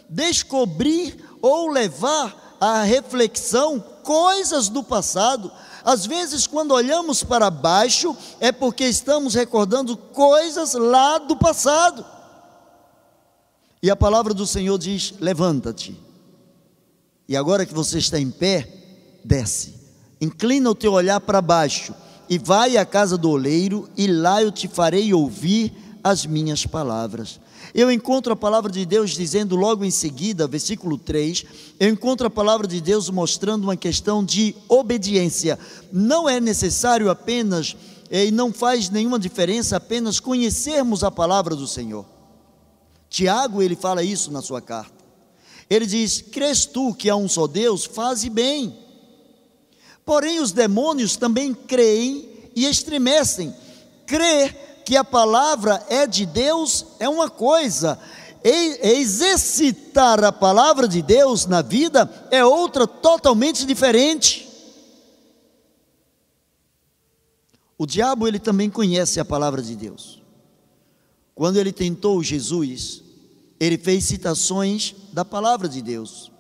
descobrir 0.09 1.25
ou 1.43 1.69
levar 1.69 2.57
à 2.61 2.83
reflexão 2.83 3.83
coisas 4.03 4.69
do 4.69 4.83
passado, 4.83 5.51
às 5.85 6.07
vezes, 6.07 6.47
quando 6.47 6.73
olhamos 6.73 7.23
para 7.23 7.51
baixo, 7.51 8.17
é 8.41 8.51
porque 8.51 8.85
estamos 8.85 9.35
recordando 9.35 9.97
coisas 9.97 10.73
lá 10.73 11.19
do 11.19 11.37
passado. 11.37 12.05
E 13.83 13.91
a 13.91 13.97
palavra 13.97 14.33
do 14.33 14.47
Senhor 14.47 14.79
diz: 14.79 15.13
levanta-te. 15.21 16.01
E 17.29 17.37
agora 17.37 17.67
que 17.67 17.75
você 17.75 17.99
está 17.99 18.19
em 18.19 18.31
pé, 18.31 18.67
desce. 19.23 19.75
Inclina 20.21 20.71
o 20.71 20.75
teu 20.75 20.93
olhar 20.93 21.21
para 21.21 21.43
baixo 21.43 21.95
e 22.31 22.39
vai 22.39 22.79
à 22.79 22.87
casa 22.87 23.19
do 23.19 23.29
oleiro, 23.29 23.89
e 23.95 24.07
lá 24.07 24.43
eu 24.43 24.51
te 24.51 24.67
farei 24.67 25.13
ouvir 25.13 25.73
as 26.03 26.25
minhas 26.25 26.65
palavras 26.65 27.39
eu 27.75 27.91
encontro 27.91 28.33
a 28.33 28.37
palavra 28.37 28.71
de 28.71 28.87
Deus 28.87 29.11
dizendo 29.11 29.57
logo 29.57 29.85
em 29.85 29.91
seguida, 29.91 30.47
versículo 30.47 30.97
3, 30.97 31.45
eu 31.81 31.89
encontro 31.89 32.25
a 32.25 32.31
palavra 32.31 32.69
de 32.69 32.81
Deus 32.81 33.11
mostrando 33.11 33.65
uma 33.65 33.77
questão 33.77 34.25
de 34.25 34.55
obediência. 34.69 35.59
Não 35.91 36.29
é 36.29 36.39
necessário 36.39 37.11
apenas, 37.11 37.77
e 38.09 38.31
não 38.31 38.53
faz 38.53 38.91
nenhuma 38.91 39.19
diferença 39.19 39.77
apenas 39.77 40.21
conhecermos 40.21 41.03
a 41.03 41.11
palavra 41.11 41.57
do 41.57 41.67
Senhor. 41.67 42.07
Tiago, 43.11 43.61
ele 43.61 43.75
fala 43.75 44.05
isso 44.05 44.31
na 44.31 44.41
sua 44.41 44.61
carta. 44.61 45.05
Ele 45.69 45.85
diz: 45.85 46.21
Crês 46.21 46.65
tu 46.65 46.95
que 46.95 47.11
há 47.11 47.17
um 47.17 47.29
só 47.29 47.49
Deus? 47.49 47.85
Faze 47.85 48.31
bem. 48.31 48.79
Porém, 50.05 50.39
os 50.39 50.53
demônios 50.53 51.17
também 51.17 51.53
creem 51.53 52.29
e 52.55 52.67
estremecem. 52.67 53.53
Crer 54.07 54.74
que 54.85 54.97
a 54.97 55.05
palavra 55.05 55.85
é 55.89 56.07
de 56.07 56.27
Deus 56.27 56.87
é 56.99 57.09
uma 57.09 57.31
coisa, 57.31 57.99
exercitar 58.45 60.23
a 60.23 60.31
palavra 60.31 60.87
de 60.87 61.01
Deus 61.01 61.47
na 61.47 61.63
vida 61.63 62.11
é 62.31 62.45
outra 62.45 62.87
totalmente 62.87 63.65
diferente. 63.65 64.45
O 67.79 67.87
diabo 67.87 68.29
ele 68.29 68.39
também 68.39 68.69
conhece 68.71 69.19
a 69.19 69.25
palavra 69.25 69.63
de 69.63 69.75
Deus. 69.75 70.23
Quando 71.35 71.57
ele 71.57 71.73
tentou 71.73 72.23
Jesus, 72.23 73.03
ele 73.59 73.79
fez 73.79 74.05
citações 74.05 74.95
da 75.13 75.25
palavra 75.25 75.69
de 75.69 75.83
Deus. 75.83 76.31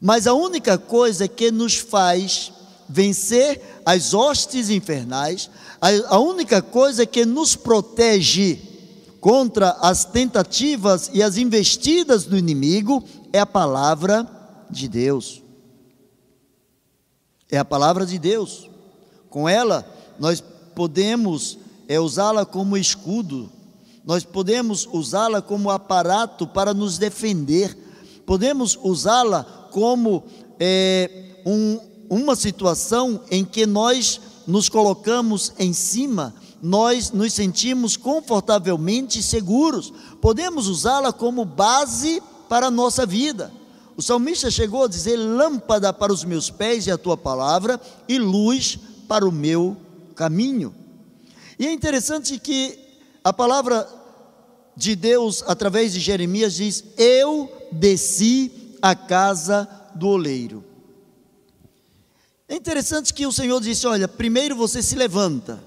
Mas 0.00 0.26
a 0.26 0.32
única 0.32 0.78
coisa 0.78 1.28
que 1.28 1.50
nos 1.50 1.76
faz 1.76 2.52
vencer 2.88 3.60
as 3.84 4.14
hostes 4.14 4.70
infernais, 4.70 5.50
a, 5.80 6.18
única 6.18 6.60
coisa 6.60 7.06
que 7.06 7.24
nos 7.24 7.54
protege 7.54 8.58
contra 9.20 9.70
as 9.80 10.04
tentativas 10.04 11.10
e 11.12 11.22
as 11.22 11.36
investidas 11.36 12.24
do 12.24 12.36
inimigo 12.36 13.04
é 13.32 13.38
a 13.38 13.46
palavra 13.46 14.26
de 14.70 14.88
Deus. 14.88 15.42
É 17.50 17.58
a 17.58 17.64
palavra 17.64 18.04
de 18.04 18.18
Deus. 18.18 18.68
Com 19.30 19.48
ela, 19.48 19.86
nós 20.18 20.42
podemos 20.74 21.58
é, 21.86 21.98
usá-la 22.00 22.44
como 22.44 22.76
escudo, 22.76 23.50
nós 24.04 24.24
podemos 24.24 24.88
usá-la 24.90 25.40
como 25.40 25.70
aparato 25.70 26.46
para 26.46 26.74
nos 26.74 26.98
defender, 26.98 27.76
podemos 28.26 28.78
usá-la 28.82 29.44
como 29.70 30.24
é, 30.58 31.42
um, 31.46 31.78
uma 32.10 32.34
situação 32.34 33.20
em 33.30 33.44
que 33.44 33.66
nós 33.66 34.20
nos 34.48 34.70
colocamos 34.70 35.52
em 35.58 35.74
cima, 35.74 36.34
nós 36.62 37.12
nos 37.12 37.34
sentimos 37.34 37.98
confortavelmente 37.98 39.22
seguros, 39.22 39.92
podemos 40.22 40.68
usá-la 40.68 41.12
como 41.12 41.44
base 41.44 42.22
para 42.48 42.68
a 42.68 42.70
nossa 42.70 43.04
vida. 43.04 43.52
O 43.94 44.00
salmista 44.00 44.50
chegou 44.50 44.84
a 44.84 44.88
dizer: 44.88 45.18
lâmpada 45.18 45.92
para 45.92 46.10
os 46.10 46.24
meus 46.24 46.48
pés 46.48 46.86
e 46.86 46.90
a 46.90 46.96
tua 46.96 47.14
palavra, 47.14 47.78
e 48.08 48.18
luz 48.18 48.78
para 49.06 49.28
o 49.28 49.30
meu 49.30 49.76
caminho. 50.16 50.74
E 51.58 51.66
é 51.66 51.72
interessante 51.72 52.38
que 52.38 52.78
a 53.22 53.34
palavra 53.34 53.86
de 54.74 54.96
Deus, 54.96 55.44
através 55.46 55.92
de 55.92 56.00
Jeremias, 56.00 56.54
diz: 56.54 56.84
Eu 56.96 57.52
desci 57.70 58.50
à 58.80 58.94
casa 58.94 59.68
do 59.94 60.08
oleiro. 60.08 60.64
É 62.48 62.56
interessante 62.56 63.12
que 63.12 63.26
o 63.26 63.32
Senhor 63.32 63.60
disse: 63.60 63.86
Olha, 63.86 64.08
primeiro 64.08 64.56
você 64.56 64.82
se 64.82 64.94
levanta, 64.96 65.62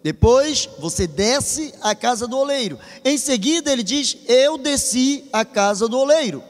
depois 0.00 0.68
você 0.78 1.06
desce 1.06 1.74
à 1.80 1.92
casa 1.94 2.28
do 2.28 2.38
oleiro. 2.38 2.78
Em 3.04 3.18
seguida, 3.18 3.72
ele 3.72 3.82
diz: 3.82 4.16
Eu 4.28 4.56
desci 4.56 5.24
à 5.32 5.44
casa 5.44 5.88
do 5.88 5.98
oleiro. 5.98 6.42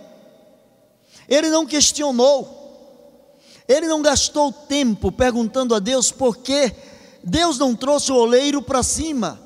Ele 1.27 1.49
não 1.49 1.65
questionou, 1.65 3.39
ele 3.67 3.89
não 3.89 4.03
gastou 4.03 4.53
tempo 4.53 5.11
perguntando 5.11 5.75
a 5.75 5.79
Deus 5.79 6.13
por 6.13 6.39
que 6.39 6.73
Deus 7.25 7.57
não 7.57 7.75
trouxe 7.75 8.13
o 8.13 8.17
oleiro 8.17 8.61
para 8.61 8.83
cima, 8.83 9.41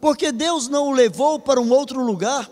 porque 0.00 0.30
Deus 0.30 0.68
não 0.68 0.88
o 0.88 0.92
levou 0.92 1.40
para 1.40 1.60
um 1.60 1.72
outro 1.72 2.04
lugar 2.04 2.48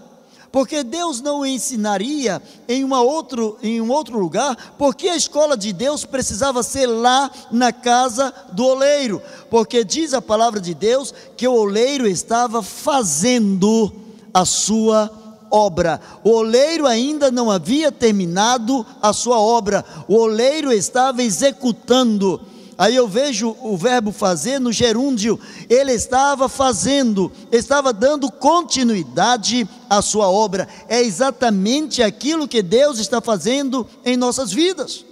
porque 0.53 0.83
Deus 0.83 1.21
não 1.21 1.41
o 1.41 1.47
ensinaria 1.47 2.43
em, 2.69 2.83
uma 2.83 3.01
outro, 3.01 3.57
em 3.63 3.81
um 3.81 3.91
outro 3.91 4.19
lugar, 4.19 4.75
porque 4.77 5.09
a 5.09 5.17
escola 5.17 5.57
de 5.57 5.73
Deus 5.73 6.05
precisava 6.05 6.63
ser 6.63 6.87
lá 6.87 7.31
na 7.51 7.73
casa 7.73 8.33
do 8.53 8.65
oleiro, 8.65 9.23
porque 9.49 9.85
diz 9.85 10.13
a 10.13 10.21
palavra 10.21 10.61
de 10.61 10.75
Deus 10.75 11.15
que 11.37 11.47
o 11.47 11.55
oleiro 11.55 12.07
estava 12.07 12.63
fazendo 12.63 13.93
a 14.35 14.45
sua 14.45 15.11
obra. 15.51 16.01
O 16.23 16.31
oleiro 16.31 16.87
ainda 16.87 17.31
não 17.31 17.51
havia 17.51 17.91
terminado 17.91 18.85
a 19.01 19.13
sua 19.13 19.39
obra, 19.39 19.85
o 20.09 20.17
oleiro 20.17 20.73
estava 20.73 21.23
executando. 21.23 22.41
Aí 22.81 22.97
eu 22.97 23.07
vejo 23.07 23.55
o 23.61 23.77
verbo 23.77 24.11
fazer 24.11 24.59
no 24.59 24.73
gerúndio, 24.73 25.39
ele 25.69 25.93
estava 25.93 26.49
fazendo, 26.49 27.31
estava 27.53 27.93
dando 27.93 28.33
continuidade 28.33 29.69
à 29.91 30.01
sua 30.01 30.31
obra. 30.31 30.67
É 30.89 31.03
exatamente 31.03 32.03
aquilo 32.03 32.49
que 32.49 32.63
Deus 32.63 32.99
está 32.99 33.21
fazendo 33.21 33.87
em 34.03 34.17
nossas 34.17 34.51
vidas. 34.51 35.05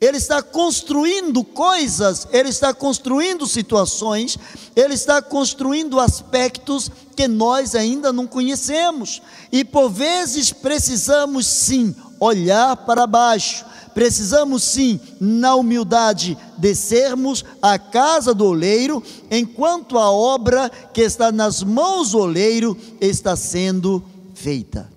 Ele 0.00 0.16
está 0.16 0.42
construindo 0.42 1.44
coisas, 1.44 2.26
ele 2.32 2.48
está 2.48 2.74
construindo 2.74 3.46
situações, 3.46 4.36
ele 4.74 4.94
está 4.94 5.22
construindo 5.22 6.00
aspectos 6.00 6.90
que 7.14 7.28
nós 7.28 7.76
ainda 7.76 8.12
não 8.12 8.26
conhecemos. 8.26 9.22
E 9.52 9.64
por 9.64 9.88
vezes 9.88 10.52
precisamos 10.52 11.46
sim 11.46 11.94
olhar 12.18 12.76
para 12.78 13.06
baixo, 13.06 13.64
precisamos 13.94 14.62
sim, 14.64 15.00
na 15.20 15.54
humildade, 15.54 16.36
descermos 16.58 17.44
à 17.62 17.78
casa 17.78 18.34
do 18.34 18.44
oleiro, 18.44 19.02
enquanto 19.30 19.96
a 19.96 20.10
obra 20.10 20.68
que 20.68 21.00
está 21.00 21.30
nas 21.30 21.62
mãos 21.62 22.10
do 22.10 22.18
oleiro 22.18 22.76
está 23.00 23.36
sendo 23.36 24.04
feita. 24.34 24.92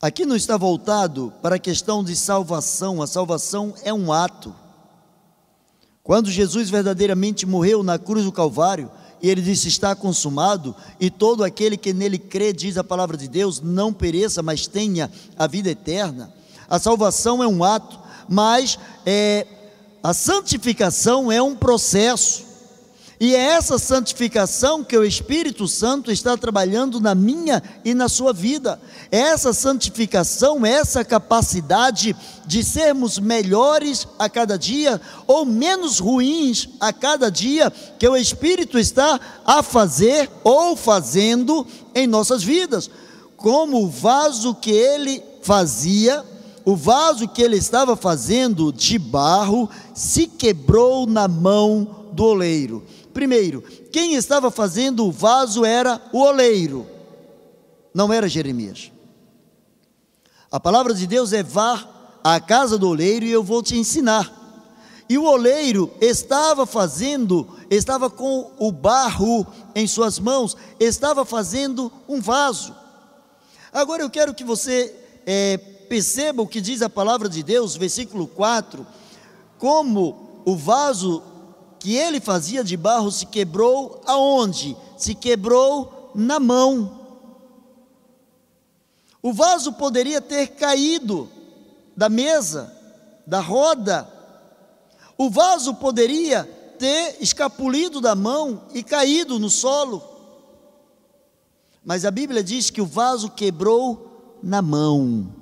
Aqui 0.00 0.24
não 0.24 0.34
está 0.34 0.56
voltado 0.56 1.32
para 1.42 1.56
a 1.56 1.60
questão 1.60 2.02
de 2.02 2.16
salvação, 2.16 3.02
a 3.02 3.06
salvação 3.06 3.74
é 3.84 3.92
um 3.92 4.12
ato. 4.12 4.54
Quando 6.02 6.30
Jesus 6.30 6.68
verdadeiramente 6.68 7.46
morreu 7.46 7.84
na 7.84 7.98
cruz 7.98 8.24
do 8.24 8.32
Calvário, 8.32 8.90
e 9.22 9.30
ele 9.30 9.40
disse: 9.40 9.68
Está 9.68 9.94
consumado, 9.94 10.74
e 10.98 11.08
todo 11.08 11.44
aquele 11.44 11.76
que 11.76 11.92
nele 11.92 12.18
crê, 12.18 12.52
diz 12.52 12.76
a 12.76 12.84
palavra 12.84 13.16
de 13.16 13.28
Deus, 13.28 13.60
não 13.60 13.92
pereça, 13.92 14.42
mas 14.42 14.66
tenha 14.66 15.10
a 15.38 15.46
vida 15.46 15.70
eterna. 15.70 16.32
A 16.68 16.78
salvação 16.78 17.42
é 17.42 17.46
um 17.46 17.62
ato, 17.62 17.98
mas 18.28 18.78
é, 19.06 19.46
a 20.02 20.12
santificação 20.12 21.30
é 21.30 21.40
um 21.40 21.54
processo. 21.54 22.51
E 23.22 23.36
é 23.36 23.38
essa 23.38 23.78
santificação 23.78 24.82
que 24.82 24.98
o 24.98 25.04
Espírito 25.04 25.68
Santo 25.68 26.10
está 26.10 26.36
trabalhando 26.36 26.98
na 27.00 27.14
minha 27.14 27.62
e 27.84 27.94
na 27.94 28.08
sua 28.08 28.32
vida. 28.32 28.80
É 29.12 29.18
essa 29.20 29.52
santificação, 29.52 30.66
é 30.66 30.70
essa 30.72 31.04
capacidade 31.04 32.16
de 32.44 32.64
sermos 32.64 33.20
melhores 33.20 34.08
a 34.18 34.28
cada 34.28 34.58
dia 34.58 35.00
ou 35.24 35.46
menos 35.46 36.00
ruins 36.00 36.70
a 36.80 36.92
cada 36.92 37.30
dia 37.30 37.72
que 37.96 38.08
o 38.08 38.16
Espírito 38.16 38.76
está 38.76 39.20
a 39.46 39.62
fazer 39.62 40.28
ou 40.42 40.74
fazendo 40.74 41.64
em 41.94 42.08
nossas 42.08 42.42
vidas. 42.42 42.90
Como 43.36 43.84
o 43.84 43.88
vaso 43.88 44.52
que 44.52 44.72
ele 44.72 45.22
fazia, 45.42 46.24
o 46.64 46.74
vaso 46.74 47.28
que 47.28 47.40
ele 47.40 47.56
estava 47.56 47.94
fazendo 47.94 48.72
de 48.72 48.98
barro 48.98 49.70
se 49.94 50.26
quebrou 50.26 51.06
na 51.06 51.28
mão 51.28 52.02
do 52.12 52.24
oleiro. 52.24 52.82
Primeiro, 53.12 53.62
quem 53.92 54.14
estava 54.14 54.50
fazendo 54.50 55.06
o 55.06 55.12
vaso 55.12 55.64
era 55.64 56.00
o 56.12 56.18
oleiro, 56.18 56.86
não 57.94 58.12
era 58.12 58.28
Jeremias. 58.28 58.90
A 60.50 60.58
palavra 60.58 60.94
de 60.94 61.06
Deus 61.06 61.32
é 61.32 61.42
vá 61.42 61.88
à 62.22 62.40
casa 62.40 62.78
do 62.78 62.88
oleiro 62.88 63.24
e 63.24 63.30
eu 63.30 63.42
vou 63.42 63.62
te 63.62 63.76
ensinar. 63.76 64.40
E 65.08 65.18
o 65.18 65.24
oleiro 65.24 65.90
estava 66.00 66.64
fazendo, 66.64 67.48
estava 67.70 68.08
com 68.08 68.50
o 68.58 68.72
barro 68.72 69.46
em 69.74 69.86
suas 69.86 70.18
mãos, 70.18 70.56
estava 70.80 71.24
fazendo 71.24 71.92
um 72.08 72.20
vaso. 72.20 72.74
Agora 73.72 74.02
eu 74.02 74.10
quero 74.10 74.34
que 74.34 74.44
você 74.44 74.94
é, 75.26 75.56
perceba 75.56 76.42
o 76.42 76.46
que 76.46 76.60
diz 76.60 76.82
a 76.82 76.88
palavra 76.88 77.28
de 77.28 77.42
Deus, 77.42 77.76
versículo 77.76 78.26
4, 78.26 78.86
como 79.58 80.42
o 80.44 80.56
vaso 80.56 81.22
que 81.82 81.96
ele 81.96 82.20
fazia 82.20 82.62
de 82.62 82.76
barro 82.76 83.10
se 83.10 83.26
quebrou 83.26 84.00
aonde? 84.06 84.76
Se 84.96 85.16
quebrou 85.16 86.12
na 86.14 86.38
mão. 86.38 87.00
O 89.20 89.32
vaso 89.32 89.72
poderia 89.72 90.20
ter 90.20 90.46
caído 90.50 91.28
da 91.96 92.08
mesa, 92.08 92.72
da 93.26 93.40
roda. 93.40 94.08
O 95.18 95.28
vaso 95.28 95.74
poderia 95.74 96.44
ter 96.78 97.16
escapulido 97.20 98.00
da 98.00 98.14
mão 98.14 98.62
e 98.72 98.84
caído 98.84 99.40
no 99.40 99.50
solo. 99.50 100.00
Mas 101.84 102.04
a 102.04 102.12
Bíblia 102.12 102.44
diz 102.44 102.70
que 102.70 102.80
o 102.80 102.86
vaso 102.86 103.28
quebrou 103.28 104.38
na 104.40 104.62
mão. 104.62 105.41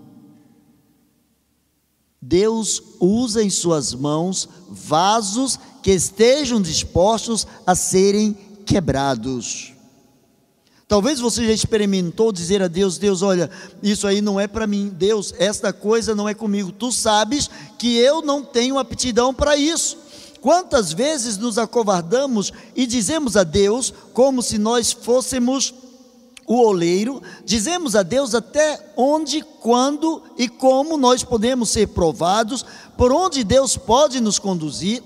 Deus 2.23 2.83
usa 3.01 3.43
em 3.43 3.49
suas 3.49 3.95
mãos 3.95 4.49
vasos 4.69 5.59
que 5.83 5.91
estejam 5.91 6.61
dispostos 6.61 7.47
a 7.67 7.75
serem 7.75 8.37
quebrados. 8.67 9.73
Talvez 10.87 11.19
você 11.21 11.47
já 11.47 11.53
experimentou 11.53 12.31
dizer 12.31 12.61
a 12.63 12.69
Deus: 12.69 12.99
Deus, 12.99 13.23
olha, 13.23 13.49
isso 13.83 14.07
aí 14.07 14.21
não 14.21 14.39
é 14.39 14.47
para 14.47 14.67
mim. 14.67 14.93
Deus, 14.95 15.33
esta 15.39 15.73
coisa 15.73 16.15
não 16.15 16.29
é 16.29 16.35
comigo. 16.35 16.73
Tu 16.73 16.93
sabes 16.93 17.49
que 17.79 17.97
eu 17.97 18.21
não 18.21 18.43
tenho 18.43 18.79
aptidão 18.79 19.33
para 19.33 19.57
isso. 19.57 19.97
Quantas 20.41 20.93
vezes 20.93 21.39
nos 21.39 21.59
acovardamos 21.59 22.53
e 22.75 22.87
dizemos 22.87 23.37
a 23.37 23.45
Deus 23.45 23.95
como 24.13 24.43
se 24.43 24.59
nós 24.59 24.91
fôssemos 24.91 25.73
o 26.51 26.67
oleiro, 26.67 27.23
dizemos 27.45 27.95
a 27.95 28.03
Deus 28.03 28.35
até 28.35 28.93
onde, 28.97 29.41
quando 29.41 30.21
e 30.37 30.49
como 30.49 30.97
nós 30.97 31.23
podemos 31.23 31.69
ser 31.69 31.87
provados, 31.87 32.67
por 32.97 33.13
onde 33.13 33.45
Deus 33.45 33.77
pode 33.77 34.21
nos 34.21 34.37
conduzir. 34.37 35.01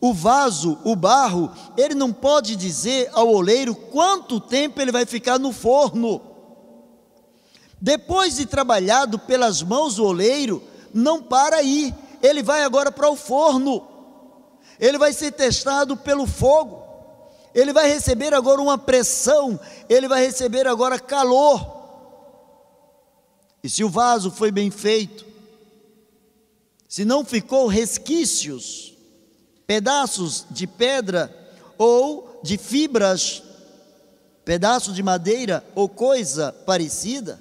O 0.00 0.14
vaso, 0.14 0.78
o 0.82 0.96
barro, 0.96 1.52
ele 1.76 1.94
não 1.94 2.10
pode 2.10 2.56
dizer 2.56 3.10
ao 3.12 3.28
oleiro 3.28 3.74
quanto 3.74 4.40
tempo 4.40 4.80
ele 4.80 4.90
vai 4.90 5.04
ficar 5.04 5.38
no 5.38 5.52
forno. 5.52 6.18
Depois 7.78 8.36
de 8.36 8.46
trabalhado 8.46 9.18
pelas 9.18 9.62
mãos 9.62 9.96
do 9.96 10.06
oleiro, 10.06 10.62
não 10.94 11.22
para 11.22 11.56
aí, 11.56 11.94
ele 12.22 12.42
vai 12.42 12.64
agora 12.64 12.90
para 12.90 13.10
o 13.10 13.16
forno, 13.16 13.86
ele 14.80 14.96
vai 14.96 15.12
ser 15.12 15.30
testado 15.32 15.94
pelo 15.94 16.26
fogo 16.26 16.83
ele 17.54 17.72
vai 17.72 17.88
receber 17.88 18.34
agora 18.34 18.60
uma 18.60 18.76
pressão, 18.76 19.58
ele 19.88 20.08
vai 20.08 20.24
receber 20.24 20.66
agora 20.66 20.98
calor. 20.98 21.82
E 23.62 23.70
se 23.70 23.84
o 23.84 23.88
vaso 23.88 24.30
foi 24.30 24.50
bem 24.50 24.70
feito, 24.70 25.24
se 26.88 27.04
não 27.04 27.24
ficou 27.24 27.66
resquícios, 27.66 28.94
pedaços 29.66 30.44
de 30.50 30.66
pedra 30.66 31.32
ou 31.78 32.40
de 32.42 32.58
fibras, 32.58 33.42
pedaços 34.44 34.94
de 34.94 35.02
madeira 35.02 35.64
ou 35.74 35.88
coisa 35.88 36.52
parecida, 36.52 37.40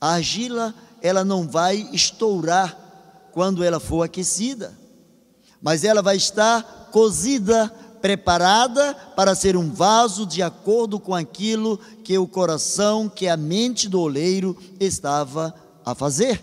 a 0.00 0.14
argila 0.14 0.74
ela 1.02 1.24
não 1.24 1.48
vai 1.48 1.88
estourar 1.92 2.76
quando 3.32 3.64
ela 3.64 3.80
for 3.80 4.02
aquecida, 4.02 4.76
mas 5.60 5.84
ela 5.84 6.02
vai 6.02 6.16
estar 6.16 6.88
cozida 6.92 7.72
preparada 8.06 8.94
para 9.16 9.34
ser 9.34 9.56
um 9.56 9.68
vaso 9.68 10.24
de 10.24 10.40
acordo 10.40 11.00
com 11.00 11.12
aquilo 11.12 11.76
que 12.04 12.16
o 12.16 12.24
coração, 12.24 13.08
que 13.08 13.26
a 13.26 13.36
mente 13.36 13.88
do 13.88 14.00
oleiro 14.00 14.56
estava 14.78 15.52
a 15.84 15.92
fazer. 15.92 16.40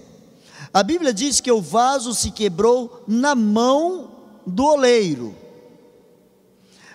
A 0.73 0.83
Bíblia 0.83 1.13
diz 1.13 1.39
que 1.39 1.49
o 1.49 1.61
vaso 1.61 2.13
se 2.13 2.31
quebrou 2.31 3.05
na 3.07 3.33
mão 3.33 4.11
do 4.45 4.65
oleiro. 4.65 5.33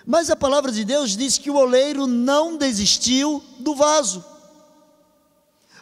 Mas 0.05 0.29
a 0.29 0.35
palavra 0.35 0.71
de 0.71 0.85
Deus 0.85 1.17
diz 1.17 1.39
que 1.39 1.49
o 1.49 1.55
oleiro 1.55 2.05
não 2.05 2.55
desistiu 2.55 3.43
do 3.57 3.73
vaso. 3.73 4.23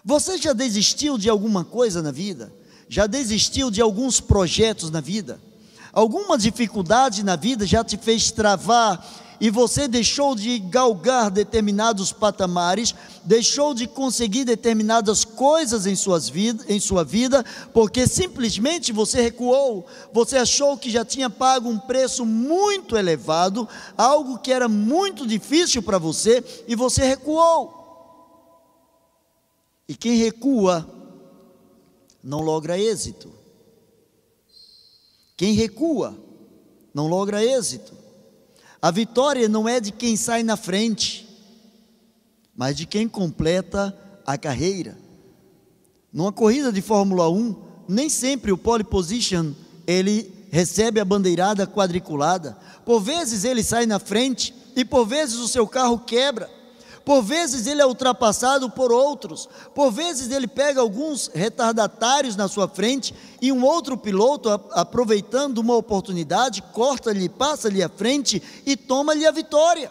Você 0.01 0.37
já 0.37 0.53
desistiu 0.53 1.17
de 1.17 1.29
alguma 1.29 1.65
coisa 1.65 2.01
na 2.01 2.11
vida? 2.11 2.53
Já 2.87 3.05
desistiu 3.05 3.69
de 3.69 3.81
alguns 3.81 4.21
projetos 4.21 4.89
na 4.89 5.01
vida? 5.01 5.41
Alguma 5.97 6.37
dificuldade 6.37 7.23
na 7.23 7.35
vida 7.35 7.65
já 7.65 7.83
te 7.83 7.97
fez 7.97 8.29
travar 8.29 9.03
e 9.41 9.49
você 9.49 9.87
deixou 9.87 10.35
de 10.35 10.59
galgar 10.59 11.31
determinados 11.31 12.13
patamares, 12.13 12.93
deixou 13.23 13.73
de 13.73 13.87
conseguir 13.87 14.45
determinadas 14.45 15.25
coisas 15.25 15.87
em, 15.87 15.95
suas 15.95 16.29
vida, 16.29 16.63
em 16.69 16.79
sua 16.79 17.03
vida, 17.03 17.43
porque 17.73 18.05
simplesmente 18.05 18.91
você 18.91 19.23
recuou, 19.23 19.87
você 20.13 20.37
achou 20.37 20.77
que 20.77 20.91
já 20.91 21.03
tinha 21.03 21.31
pago 21.31 21.67
um 21.67 21.79
preço 21.79 22.23
muito 22.23 22.95
elevado, 22.95 23.67
algo 23.97 24.37
que 24.37 24.51
era 24.51 24.67
muito 24.67 25.25
difícil 25.25 25.81
para 25.81 25.97
você, 25.97 26.43
e 26.67 26.75
você 26.75 27.03
recuou. 27.03 27.73
E 29.89 29.95
quem 29.95 30.15
recua 30.17 30.87
não 32.23 32.41
logra 32.41 32.77
êxito. 32.77 33.36
Quem 35.37 35.53
recua 35.53 36.17
não 36.93 37.07
logra 37.07 37.45
êxito. 37.45 37.93
A 38.81 38.89
vitória 38.89 39.47
não 39.47 39.69
é 39.69 39.79
de 39.79 39.91
quem 39.91 40.17
sai 40.17 40.41
na 40.41 40.57
frente, 40.57 41.29
mas 42.55 42.75
de 42.75 42.87
quem 42.87 43.07
completa 43.07 43.95
a 44.25 44.35
carreira. 44.35 44.97
Numa 46.11 46.31
corrida 46.31 46.71
de 46.73 46.81
Fórmula 46.81 47.29
1, 47.29 47.55
nem 47.87 48.09
sempre 48.09 48.51
o 48.51 48.57
pole 48.57 48.83
position 48.83 49.53
ele 49.85 50.33
recebe 50.49 50.99
a 50.99 51.05
bandeirada 51.05 51.67
quadriculada. 51.67 52.57
Por 52.83 52.99
vezes 52.99 53.43
ele 53.43 53.61
sai 53.61 53.85
na 53.85 53.99
frente 53.99 54.53
e 54.75 54.83
por 54.83 55.05
vezes 55.05 55.35
o 55.35 55.47
seu 55.47 55.67
carro 55.67 55.99
quebra. 55.99 56.49
Por 57.07 57.21
vezes 57.21 57.65
ele 57.67 57.81
é 57.81 57.85
ultrapassado 57.85 58.69
por 58.69 58.91
outros, 58.91 59.47
por 59.73 59.89
vezes 59.91 60.29
ele 60.29 60.45
pega 60.45 60.81
alguns 60.81 61.31
retardatários 61.33 62.35
na 62.35 62.49
sua 62.49 62.67
frente 62.67 63.15
e 63.41 63.49
um 63.49 63.63
outro 63.63 63.97
piloto, 63.97 64.49
aproveitando 64.73 65.59
uma 65.59 65.73
oportunidade, 65.73 66.61
corta-lhe, 66.73 67.29
passa-lhe 67.29 67.81
à 67.81 67.87
frente 67.87 68.43
e 68.65 68.75
toma-lhe 68.75 69.25
a 69.25 69.31
vitória. 69.31 69.89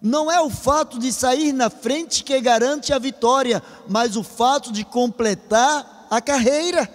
Não 0.00 0.32
é 0.32 0.40
o 0.40 0.48
fato 0.48 0.98
de 0.98 1.12
sair 1.12 1.52
na 1.52 1.68
frente 1.68 2.24
que 2.24 2.40
garante 2.40 2.94
a 2.94 2.98
vitória, 2.98 3.62
mas 3.86 4.16
o 4.16 4.22
fato 4.22 4.72
de 4.72 4.86
completar 4.86 6.06
a 6.10 6.18
carreira. 6.18 6.88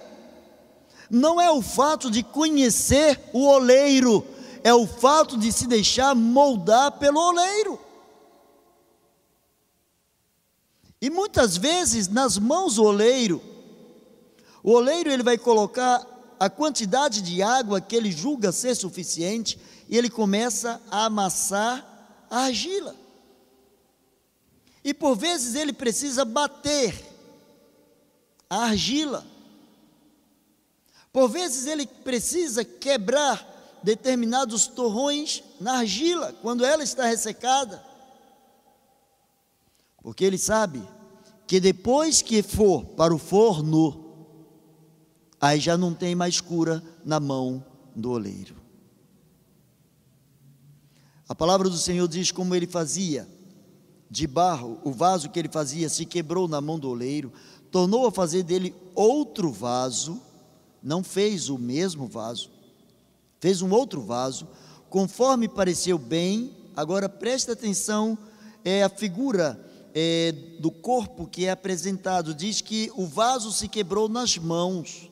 Não 1.08 1.40
é 1.40 1.48
o 1.48 1.62
fato 1.62 2.10
de 2.10 2.24
conhecer 2.24 3.20
o 3.32 3.46
oleiro, 3.46 4.26
é 4.64 4.74
o 4.74 4.84
fato 4.84 5.38
de 5.38 5.52
se 5.52 5.68
deixar 5.68 6.12
moldar 6.12 6.90
pelo 6.98 7.20
oleiro. 7.20 7.85
E 11.00 11.10
muitas 11.10 11.56
vezes 11.56 12.08
nas 12.08 12.38
mãos 12.38 12.76
do 12.76 12.84
oleiro, 12.84 13.42
o 14.62 14.72
oleiro 14.72 15.10
ele 15.10 15.22
vai 15.22 15.36
colocar 15.36 16.04
a 16.38 16.50
quantidade 16.50 17.22
de 17.22 17.42
água 17.42 17.80
que 17.80 17.94
ele 17.94 18.10
julga 18.10 18.52
ser 18.52 18.74
suficiente 18.74 19.58
e 19.88 19.96
ele 19.96 20.10
começa 20.10 20.80
a 20.90 21.04
amassar 21.04 22.26
a 22.30 22.44
argila. 22.44 22.94
E 24.82 24.94
por 24.94 25.16
vezes 25.16 25.54
ele 25.54 25.72
precisa 25.72 26.24
bater 26.24 26.94
a 28.48 28.64
argila. 28.64 29.26
Por 31.12 31.28
vezes 31.28 31.66
ele 31.66 31.86
precisa 31.86 32.64
quebrar 32.64 33.54
determinados 33.82 34.66
torrões 34.66 35.42
na 35.60 35.78
argila, 35.78 36.32
quando 36.42 36.64
ela 36.64 36.82
está 36.82 37.04
ressecada. 37.06 37.84
Porque 40.06 40.24
ele 40.24 40.38
sabe 40.38 40.80
que 41.48 41.58
depois 41.58 42.22
que 42.22 42.40
for 42.40 42.84
para 42.84 43.12
o 43.12 43.18
forno, 43.18 44.04
aí 45.40 45.58
já 45.58 45.76
não 45.76 45.92
tem 45.92 46.14
mais 46.14 46.40
cura 46.40 46.80
na 47.04 47.18
mão 47.18 47.64
do 47.92 48.12
oleiro. 48.12 48.54
A 51.28 51.34
palavra 51.34 51.68
do 51.68 51.76
Senhor 51.76 52.06
diz 52.06 52.30
como 52.30 52.54
ele 52.54 52.68
fazia 52.68 53.28
de 54.08 54.28
barro, 54.28 54.78
o 54.84 54.92
vaso 54.92 55.28
que 55.28 55.40
ele 55.40 55.48
fazia 55.48 55.88
se 55.88 56.06
quebrou 56.06 56.46
na 56.46 56.60
mão 56.60 56.78
do 56.78 56.88
oleiro, 56.88 57.32
tornou 57.72 58.06
a 58.06 58.12
fazer 58.12 58.44
dele 58.44 58.72
outro 58.94 59.50
vaso, 59.50 60.22
não 60.80 61.02
fez 61.02 61.48
o 61.48 61.58
mesmo 61.58 62.06
vaso, 62.06 62.52
fez 63.40 63.60
um 63.60 63.72
outro 63.72 64.02
vaso, 64.02 64.46
conforme 64.88 65.48
pareceu 65.48 65.98
bem. 65.98 66.52
Agora 66.76 67.08
preste 67.08 67.50
atenção, 67.50 68.16
é 68.64 68.84
a 68.84 68.88
figura 68.88 69.66
é, 69.98 70.30
do 70.58 70.70
corpo 70.70 71.26
que 71.26 71.46
é 71.46 71.50
apresentado, 71.50 72.34
diz 72.34 72.60
que 72.60 72.92
o 72.96 73.06
vaso 73.06 73.50
se 73.50 73.66
quebrou 73.66 74.10
nas 74.10 74.36
mãos. 74.36 75.10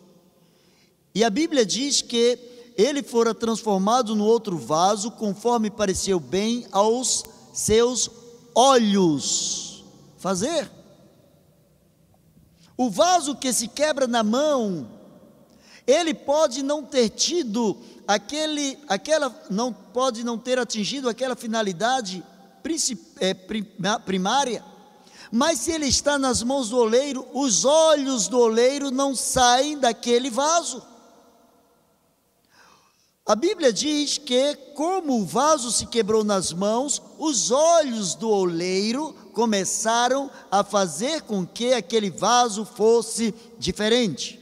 E 1.14 1.24
a 1.24 1.30
Bíblia 1.30 1.64
diz 1.64 2.02
que 2.02 2.38
ele 2.76 3.02
fora 3.02 3.34
transformado 3.34 4.14
no 4.14 4.26
outro 4.26 4.58
vaso, 4.58 5.10
conforme 5.10 5.70
pareceu 5.70 6.20
bem 6.20 6.66
aos 6.70 7.24
seus 7.54 8.10
olhos. 8.54 9.82
Fazer. 10.18 10.70
O 12.76 12.90
vaso 12.90 13.36
que 13.36 13.54
se 13.54 13.68
quebra 13.68 14.06
na 14.06 14.22
mão, 14.22 14.86
ele 15.86 16.12
pode 16.12 16.62
não 16.62 16.82
ter 16.82 17.08
tido 17.08 17.78
aquele, 18.06 18.78
aquela, 18.86 19.34
não 19.48 19.72
pode 19.72 20.22
não 20.22 20.36
ter 20.36 20.58
atingido 20.58 21.08
aquela 21.08 21.34
finalidade 21.34 22.22
é, 23.20 23.32
primária, 24.04 24.73
mas 25.30 25.60
se 25.60 25.72
ele 25.72 25.86
está 25.86 26.18
nas 26.18 26.42
mãos 26.42 26.68
do 26.68 26.76
oleiro, 26.76 27.26
os 27.32 27.64
olhos 27.64 28.28
do 28.28 28.38
oleiro 28.38 28.90
não 28.90 29.14
saem 29.14 29.78
daquele 29.78 30.30
vaso. 30.30 30.82
A 33.26 33.34
Bíblia 33.34 33.72
diz 33.72 34.18
que, 34.18 34.54
como 34.74 35.18
o 35.20 35.24
vaso 35.24 35.72
se 35.72 35.86
quebrou 35.86 36.22
nas 36.22 36.52
mãos, 36.52 37.00
os 37.18 37.50
olhos 37.50 38.14
do 38.14 38.28
oleiro 38.28 39.14
começaram 39.32 40.30
a 40.50 40.62
fazer 40.62 41.22
com 41.22 41.46
que 41.46 41.72
aquele 41.72 42.10
vaso 42.10 42.66
fosse 42.66 43.34
diferente. 43.58 44.38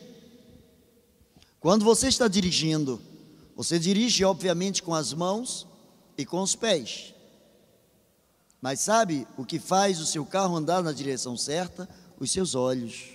Quando 1.60 1.84
você 1.84 2.08
está 2.08 2.26
dirigindo, 2.26 3.00
você 3.54 3.78
dirige, 3.78 4.24
obviamente, 4.24 4.82
com 4.82 4.92
as 4.92 5.14
mãos 5.14 5.64
e 6.18 6.26
com 6.26 6.42
os 6.42 6.56
pés. 6.56 7.11
Mas 8.62 8.78
sabe 8.78 9.26
o 9.36 9.44
que 9.44 9.58
faz 9.58 9.98
o 9.98 10.06
seu 10.06 10.24
carro 10.24 10.56
andar 10.56 10.84
na 10.84 10.92
direção 10.92 11.36
certa? 11.36 11.88
Os 12.20 12.30
seus 12.30 12.54
olhos. 12.54 13.08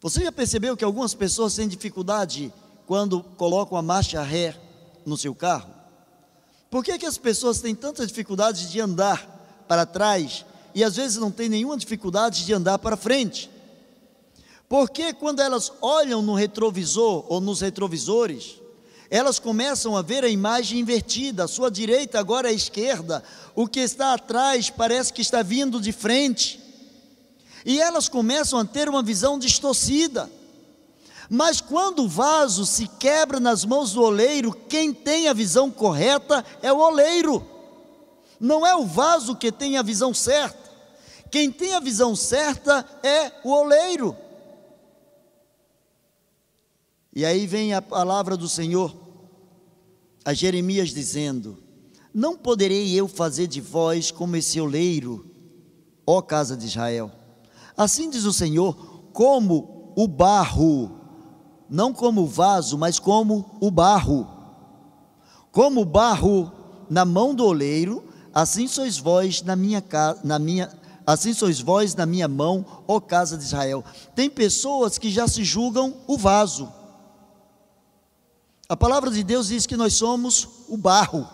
Você 0.00 0.24
já 0.24 0.32
percebeu 0.32 0.74
que 0.74 0.84
algumas 0.84 1.12
pessoas 1.12 1.54
têm 1.54 1.68
dificuldade 1.68 2.50
quando 2.86 3.22
colocam 3.22 3.76
a 3.76 3.82
marcha 3.82 4.22
ré 4.22 4.58
no 5.04 5.18
seu 5.18 5.34
carro? 5.34 5.70
Por 6.70 6.82
que, 6.82 6.98
que 6.98 7.04
as 7.04 7.18
pessoas 7.18 7.60
têm 7.60 7.74
tanta 7.74 8.06
dificuldade 8.06 8.70
de 8.70 8.80
andar 8.80 9.64
para 9.68 9.84
trás 9.84 10.46
e 10.74 10.82
às 10.82 10.96
vezes 10.96 11.18
não 11.18 11.30
têm 11.30 11.50
nenhuma 11.50 11.76
dificuldade 11.76 12.46
de 12.46 12.54
andar 12.54 12.78
para 12.78 12.96
frente? 12.96 13.50
Porque 14.66 15.12
quando 15.12 15.40
elas 15.40 15.70
olham 15.82 16.22
no 16.22 16.34
retrovisor 16.34 17.26
ou 17.28 17.38
nos 17.38 17.60
retrovisores, 17.60 18.56
elas 19.10 19.38
começam 19.38 19.96
a 19.96 20.02
ver 20.02 20.24
a 20.24 20.28
imagem 20.28 20.80
invertida, 20.80 21.44
a 21.44 21.48
sua 21.48 21.70
direita 21.70 22.18
agora 22.18 22.48
é 22.48 22.50
a 22.50 22.54
esquerda, 22.54 23.22
o 23.54 23.66
que 23.66 23.80
está 23.80 24.14
atrás 24.14 24.70
parece 24.70 25.12
que 25.12 25.22
está 25.22 25.42
vindo 25.42 25.80
de 25.80 25.92
frente, 25.92 26.60
e 27.64 27.80
elas 27.80 28.08
começam 28.08 28.58
a 28.58 28.64
ter 28.64 28.88
uma 28.88 29.02
visão 29.02 29.38
distorcida. 29.38 30.30
Mas 31.30 31.60
quando 31.60 32.04
o 32.04 32.08
vaso 32.08 32.66
se 32.66 32.86
quebra 32.86 33.40
nas 33.40 33.64
mãos 33.64 33.92
do 33.92 34.02
oleiro, 34.02 34.52
quem 34.68 34.92
tem 34.92 35.28
a 35.28 35.32
visão 35.32 35.70
correta 35.70 36.44
é 36.60 36.70
o 36.70 36.78
oleiro, 36.78 37.46
não 38.38 38.66
é 38.66 38.76
o 38.76 38.84
vaso 38.84 39.34
que 39.34 39.50
tem 39.50 39.78
a 39.78 39.82
visão 39.82 40.12
certa. 40.12 40.64
Quem 41.30 41.50
tem 41.50 41.74
a 41.74 41.80
visão 41.80 42.14
certa 42.14 42.86
é 43.02 43.32
o 43.42 43.50
oleiro. 43.50 44.16
E 47.14 47.24
aí 47.24 47.46
vem 47.46 47.72
a 47.72 47.80
palavra 47.80 48.36
do 48.36 48.48
Senhor 48.48 48.92
a 50.24 50.34
Jeremias 50.34 50.88
dizendo: 50.88 51.58
Não 52.12 52.36
poderei 52.36 52.92
eu 52.92 53.06
fazer 53.06 53.46
de 53.46 53.60
vós 53.60 54.10
como 54.10 54.34
esse 54.34 54.60
oleiro, 54.60 55.30
ó 56.04 56.20
casa 56.20 56.56
de 56.56 56.66
Israel. 56.66 57.12
Assim 57.76 58.10
diz 58.10 58.24
o 58.24 58.32
Senhor, 58.32 58.74
como 59.12 59.92
o 59.96 60.08
barro, 60.08 60.90
não 61.70 61.92
como 61.92 62.22
o 62.22 62.26
vaso, 62.26 62.76
mas 62.76 62.98
como 62.98 63.58
o 63.60 63.70
barro. 63.70 64.26
Como 65.52 65.82
o 65.82 65.84
barro 65.84 66.50
na 66.90 67.04
mão 67.04 67.32
do 67.32 67.44
oleiro, 67.44 68.02
assim 68.32 68.66
sois 68.66 68.98
vós 68.98 69.40
na 69.40 69.54
minha 69.54 69.84
na 70.24 70.36
minha 70.40 70.68
assim 71.06 71.32
sois 71.32 71.60
vós 71.60 71.94
na 71.94 72.06
minha 72.06 72.26
mão, 72.26 72.64
ó 72.88 72.98
casa 72.98 73.36
de 73.38 73.44
Israel. 73.44 73.84
Tem 74.16 74.28
pessoas 74.28 74.98
que 74.98 75.10
já 75.10 75.28
se 75.28 75.44
julgam 75.44 75.94
o 76.08 76.18
vaso 76.18 76.82
a 78.74 78.76
palavra 78.76 79.08
de 79.08 79.22
Deus 79.22 79.46
diz 79.46 79.66
que 79.66 79.76
nós 79.76 79.94
somos 79.94 80.48
o 80.68 80.76
barro. 80.76 81.28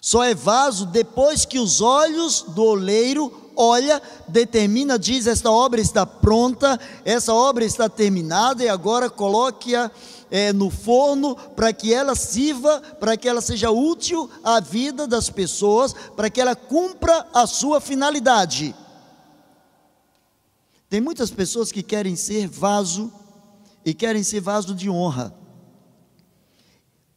Só 0.00 0.24
é 0.24 0.34
vaso 0.34 0.86
depois 0.86 1.44
que 1.44 1.56
os 1.56 1.80
olhos 1.80 2.42
do 2.48 2.64
oleiro 2.64 3.52
olha, 3.54 4.02
determina, 4.26 4.98
diz: 4.98 5.28
esta 5.28 5.52
obra 5.52 5.80
está 5.80 6.04
pronta, 6.04 6.80
essa 7.04 7.32
obra 7.32 7.64
está 7.64 7.88
terminada 7.88 8.64
e 8.64 8.68
agora 8.68 9.08
coloque-a 9.08 9.88
é, 10.32 10.52
no 10.52 10.68
forno 10.68 11.36
para 11.36 11.72
que 11.72 11.94
ela 11.94 12.16
sirva, 12.16 12.80
para 12.98 13.16
que 13.16 13.28
ela 13.28 13.40
seja 13.40 13.70
útil 13.70 14.28
à 14.42 14.58
vida 14.58 15.06
das 15.06 15.30
pessoas, 15.30 15.94
para 16.16 16.28
que 16.28 16.40
ela 16.40 16.56
cumpra 16.56 17.24
a 17.32 17.46
sua 17.46 17.80
finalidade. 17.80 18.74
Tem 20.90 21.00
muitas 21.00 21.30
pessoas 21.30 21.70
que 21.70 21.84
querem 21.84 22.16
ser 22.16 22.48
vaso 22.48 23.12
e 23.84 23.94
querem 23.94 24.24
ser 24.24 24.40
vaso 24.40 24.74
de 24.74 24.90
honra. 24.90 25.43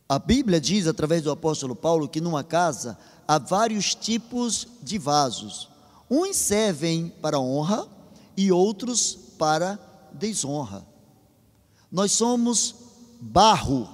A 0.09 0.17
Bíblia 0.17 0.61
diz, 0.61 0.87
através 0.87 1.23
do 1.23 1.31
apóstolo 1.31 1.75
Paulo, 1.75 2.07
que 2.07 2.21
numa 2.21 2.43
casa 2.43 2.97
há 3.27 3.37
vários 3.37 3.93
tipos 3.93 4.67
de 4.81 4.97
vasos. 4.97 5.69
Uns 6.09 6.37
servem 6.37 7.09
para 7.21 7.39
honra 7.39 7.85
e 8.37 8.51
outros 8.51 9.17
para 9.37 9.77
desonra. 10.13 10.85
Nós 11.91 12.13
somos 12.13 12.75
barro. 13.19 13.89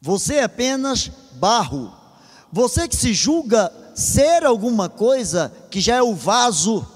Você 0.00 0.36
é 0.36 0.44
apenas 0.44 1.10
barro. 1.34 1.92
Você 2.52 2.88
que 2.88 2.96
se 2.96 3.12
julga 3.12 3.72
ser 3.94 4.44
alguma 4.44 4.88
coisa 4.88 5.52
que 5.70 5.80
já 5.80 5.96
é 5.96 6.02
o 6.02 6.14
vaso, 6.14 6.86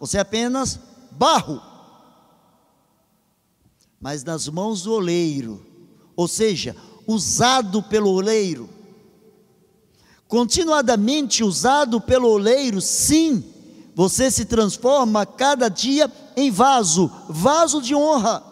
você 0.00 0.18
é 0.18 0.20
apenas 0.20 0.78
barro. 1.10 1.60
Mas 4.00 4.24
nas 4.24 4.48
mãos 4.48 4.82
do 4.82 4.92
oleiro, 4.92 5.66
ou 6.16 6.28
seja, 6.28 6.76
usado 7.06 7.82
pelo 7.82 8.10
oleiro. 8.10 8.68
Continuadamente 10.26 11.44
usado 11.44 12.00
pelo 12.00 12.28
oleiro, 12.28 12.80
sim, 12.80 13.44
você 13.94 14.30
se 14.30 14.44
transforma 14.44 15.24
cada 15.24 15.68
dia 15.68 16.10
em 16.36 16.50
vaso, 16.50 17.10
vaso 17.28 17.80
de 17.80 17.94
honra, 17.94 18.42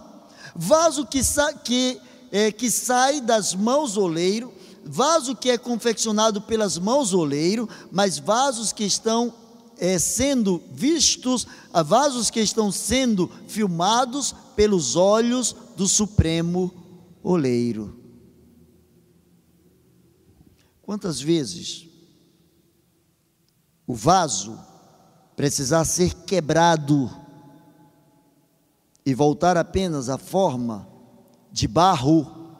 vaso 0.54 1.04
que, 1.04 1.24
sa 1.24 1.52
que, 1.52 2.00
é, 2.30 2.52
que 2.52 2.70
sai 2.70 3.20
das 3.20 3.54
mãos 3.54 3.94
do 3.94 4.02
oleiro, 4.02 4.52
vaso 4.84 5.34
que 5.34 5.50
é 5.50 5.58
confeccionado 5.58 6.40
pelas 6.42 6.78
mãos 6.78 7.10
do 7.10 7.18
oleiro, 7.18 7.68
mas 7.90 8.18
vasos 8.18 8.72
que 8.72 8.84
estão 8.84 9.34
é, 9.78 9.98
sendo 9.98 10.62
vistos, 10.72 11.46
vasos 11.84 12.30
que 12.30 12.40
estão 12.40 12.70
sendo 12.70 13.28
filmados 13.48 14.34
pelos 14.54 14.94
olhos 14.94 15.56
do 15.76 15.88
Supremo 15.88 16.72
Oleiro. 17.22 18.01
Quantas 20.82 21.20
vezes 21.20 21.86
o 23.86 23.94
vaso 23.94 24.58
precisar 25.36 25.84
ser 25.84 26.14
quebrado 26.24 27.10
e 29.04 29.14
voltar 29.14 29.56
apenas 29.56 30.08
à 30.08 30.18
forma 30.18 30.88
de 31.50 31.66
barro, 31.66 32.56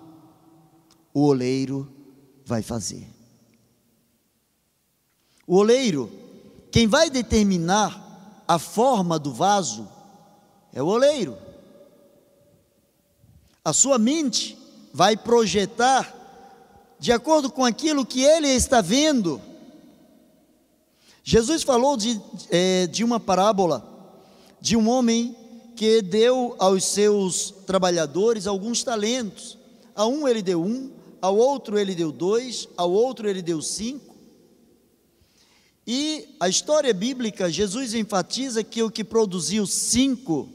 o 1.13 1.23
oleiro 1.23 1.93
vai 2.45 2.63
fazer. 2.63 3.09
O 5.47 5.57
oleiro, 5.57 6.11
quem 6.71 6.87
vai 6.87 7.11
determinar 7.11 8.45
a 8.47 8.59
forma 8.59 9.19
do 9.19 9.33
vaso, 9.33 9.89
é 10.73 10.83
o 10.83 10.87
oleiro. 10.87 11.37
A 13.65 13.73
sua 13.73 13.99
mente 13.99 14.59
vai 14.93 15.17
projetar 15.17 16.22
de 17.03 17.11
acordo 17.11 17.51
com 17.51 17.65
aquilo 17.65 18.07
que 18.07 18.23
ele 18.23 18.47
está 18.47 18.81
vendo. 18.81 19.43
Jesus 21.25 21.65
falou 21.65 21.97
de, 21.97 22.21
é, 22.49 22.87
de 22.87 23.03
uma 23.03 23.19
parábola 23.19 23.85
de 24.61 24.77
um 24.77 24.89
homem 24.89 25.35
que 25.75 26.01
deu 26.01 26.55
aos 26.61 26.85
seus 26.85 27.53
trabalhadores 27.67 28.47
alguns 28.47 28.85
talentos. 28.85 29.59
A 29.97 30.07
um 30.07 30.29
ele 30.29 30.43
deu 30.43 30.63
um, 30.63 30.93
ao 31.21 31.37
outro 31.37 31.77
ele 31.77 31.97
deu 31.97 32.13
dois, 32.13 32.69
ao 32.77 32.93
outro 32.93 33.29
ele 33.29 33.43
deu 33.43 33.61
cinco. 33.61 34.15
E 35.85 36.37
a 36.39 36.49
história 36.49 36.95
bíblica, 36.95 37.51
Jesus 37.51 37.95
enfatiza 37.95 38.63
que 38.63 38.81
o 38.81 38.89
que 38.89 39.03
produziu 39.03 39.67
cinco, 39.67 40.49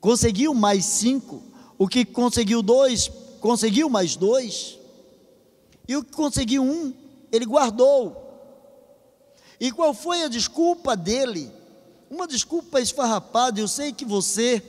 conseguiu 0.00 0.54
mais 0.54 0.84
cinco, 0.84 1.40
o 1.78 1.86
que 1.86 2.04
conseguiu 2.04 2.62
dois, 2.62 3.08
conseguiu 3.40 3.88
mais 3.88 4.16
dois, 4.16 4.81
e 5.92 5.96
o 5.96 6.02
que 6.02 6.12
conseguiu 6.12 6.62
um, 6.62 6.92
ele 7.30 7.44
guardou. 7.44 8.16
E 9.60 9.70
qual 9.70 9.92
foi 9.92 10.22
a 10.22 10.28
desculpa 10.28 10.96
dele? 10.96 11.50
Uma 12.10 12.26
desculpa 12.26 12.80
esfarrapada. 12.80 13.60
Eu 13.60 13.68
sei 13.68 13.92
que 13.92 14.04
você 14.04 14.62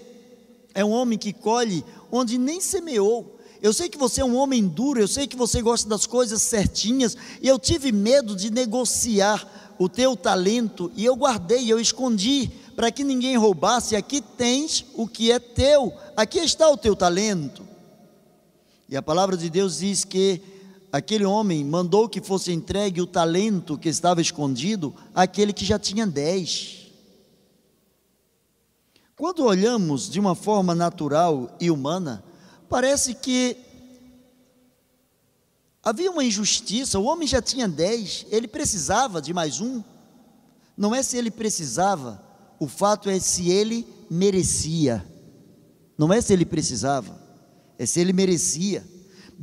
é 0.73 0.83
um 0.83 0.91
homem 0.91 1.17
que 1.17 1.31
colhe 1.31 1.83
onde 2.11 2.37
nem 2.37 2.59
semeou. 2.59 3.39
Eu 3.61 3.71
sei 3.71 3.87
que 3.87 3.97
você 3.97 4.19
é 4.19 4.25
um 4.25 4.35
homem 4.35 4.67
duro, 4.67 4.99
eu 4.99 5.07
sei 5.07 5.25
que 5.25 5.37
você 5.37 5.61
gosta 5.61 5.87
das 5.87 6.05
coisas 6.05 6.41
certinhas, 6.41 7.15
e 7.41 7.47
eu 7.47 7.57
tive 7.57 7.93
medo 7.93 8.35
de 8.35 8.51
negociar 8.51 9.73
o 9.79 9.87
teu 9.87 10.17
talento, 10.17 10.91
e 10.97 11.05
eu 11.05 11.15
guardei, 11.15 11.71
eu 11.71 11.79
escondi, 11.79 12.51
para 12.75 12.91
que 12.91 13.05
ninguém 13.05 13.37
roubasse. 13.37 13.95
Aqui 13.95 14.19
tens 14.19 14.85
o 14.93 15.07
que 15.07 15.31
é 15.31 15.39
teu, 15.39 15.93
aqui 16.17 16.39
está 16.39 16.69
o 16.69 16.75
teu 16.75 16.93
talento. 16.93 17.65
E 18.89 18.97
a 18.97 19.01
palavra 19.01 19.37
de 19.37 19.49
Deus 19.49 19.79
diz 19.79 20.03
que 20.03 20.52
aquele 20.93 21.25
homem 21.25 21.65
mandou 21.65 22.07
que 22.07 22.21
fosse 22.21 22.51
entregue 22.51 23.01
o 23.01 23.07
talento 23.07 23.79
que 23.79 23.89
estava 23.89 24.21
escondido 24.21 24.93
àquele 25.15 25.51
que 25.51 25.65
já 25.65 25.79
tinha 25.79 26.05
dez. 26.05 26.91
Quando 29.15 29.43
olhamos 29.43 30.07
de 30.07 30.19
uma 30.19 30.35
forma 30.35 30.75
natural 30.75 31.57
e 31.59 31.71
humana, 31.71 32.23
parece 32.69 33.15
que 33.15 33.57
havia 35.81 36.11
uma 36.11 36.23
injustiça, 36.23 36.99
o 36.99 37.05
homem 37.05 37.27
já 37.27 37.41
tinha 37.41 37.67
dez, 37.67 38.27
ele 38.29 38.47
precisava 38.47 39.19
de 39.19 39.33
mais 39.33 39.59
um. 39.59 39.81
Não 40.77 40.93
é 40.93 41.01
se 41.01 41.17
ele 41.17 41.31
precisava, 41.31 42.23
o 42.59 42.67
fato 42.67 43.09
é 43.09 43.19
se 43.19 43.49
ele 43.49 43.87
merecia. 44.11 45.03
Não 45.97 46.13
é 46.13 46.21
se 46.21 46.33
ele 46.33 46.45
precisava, 46.45 47.19
é 47.79 47.85
se 47.87 47.99
ele 47.99 48.13
merecia. 48.13 48.92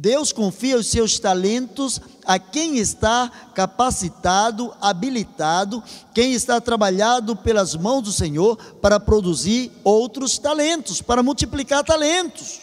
Deus 0.00 0.32
confia 0.32 0.78
os 0.78 0.86
seus 0.86 1.18
talentos 1.18 2.00
a 2.24 2.38
quem 2.38 2.78
está 2.78 3.28
capacitado, 3.54 4.74
habilitado, 4.80 5.84
quem 6.14 6.32
está 6.32 6.58
trabalhado 6.58 7.36
pelas 7.36 7.74
mãos 7.74 8.00
do 8.00 8.10
Senhor 8.10 8.56
para 8.76 8.98
produzir 8.98 9.70
outros 9.84 10.38
talentos, 10.38 11.02
para 11.02 11.22
multiplicar 11.22 11.84
talentos. 11.84 12.62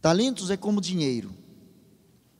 Talentos 0.00 0.48
é 0.48 0.56
como 0.56 0.80
dinheiro. 0.80 1.34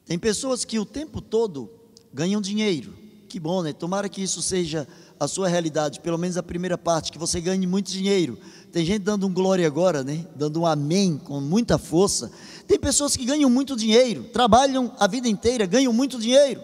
Tem 0.06 0.18
pessoas 0.18 0.64
que 0.64 0.78
o 0.78 0.86
tempo 0.86 1.20
todo 1.20 1.70
ganham 2.14 2.40
dinheiro. 2.40 2.96
Que 3.28 3.38
bom, 3.38 3.62
né? 3.62 3.74
Tomara 3.74 4.08
que 4.08 4.22
isso 4.22 4.40
seja 4.40 4.88
a 5.18 5.26
sua 5.26 5.48
realidade, 5.48 6.00
pelo 6.00 6.18
menos 6.18 6.36
a 6.36 6.42
primeira 6.42 6.76
parte, 6.76 7.10
que 7.10 7.18
você 7.18 7.40
ganhe 7.40 7.66
muito 7.66 7.90
dinheiro. 7.90 8.38
Tem 8.70 8.84
gente 8.84 9.00
dando 9.00 9.26
um 9.26 9.32
glória 9.32 9.66
agora, 9.66 10.04
né? 10.04 10.26
Dando 10.34 10.60
um 10.60 10.66
amém 10.66 11.16
com 11.16 11.40
muita 11.40 11.78
força. 11.78 12.30
Tem 12.66 12.78
pessoas 12.78 13.16
que 13.16 13.24
ganham 13.24 13.48
muito 13.48 13.74
dinheiro, 13.76 14.24
trabalham 14.24 14.94
a 14.98 15.06
vida 15.06 15.28
inteira, 15.28 15.64
ganham 15.66 15.92
muito 15.92 16.18
dinheiro, 16.20 16.60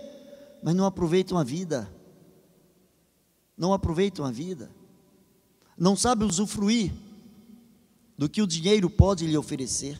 mas 0.62 0.74
não 0.74 0.84
aproveitam 0.84 1.38
a 1.38 1.44
vida. 1.44 1.90
Não 3.56 3.72
aproveitam 3.72 4.24
a 4.24 4.30
vida. 4.30 4.70
Não 5.78 5.96
sabem 5.96 6.28
usufruir 6.28 6.92
do 8.16 8.28
que 8.28 8.42
o 8.42 8.46
dinheiro 8.46 8.90
pode 8.90 9.26
lhe 9.26 9.36
oferecer. 9.36 9.98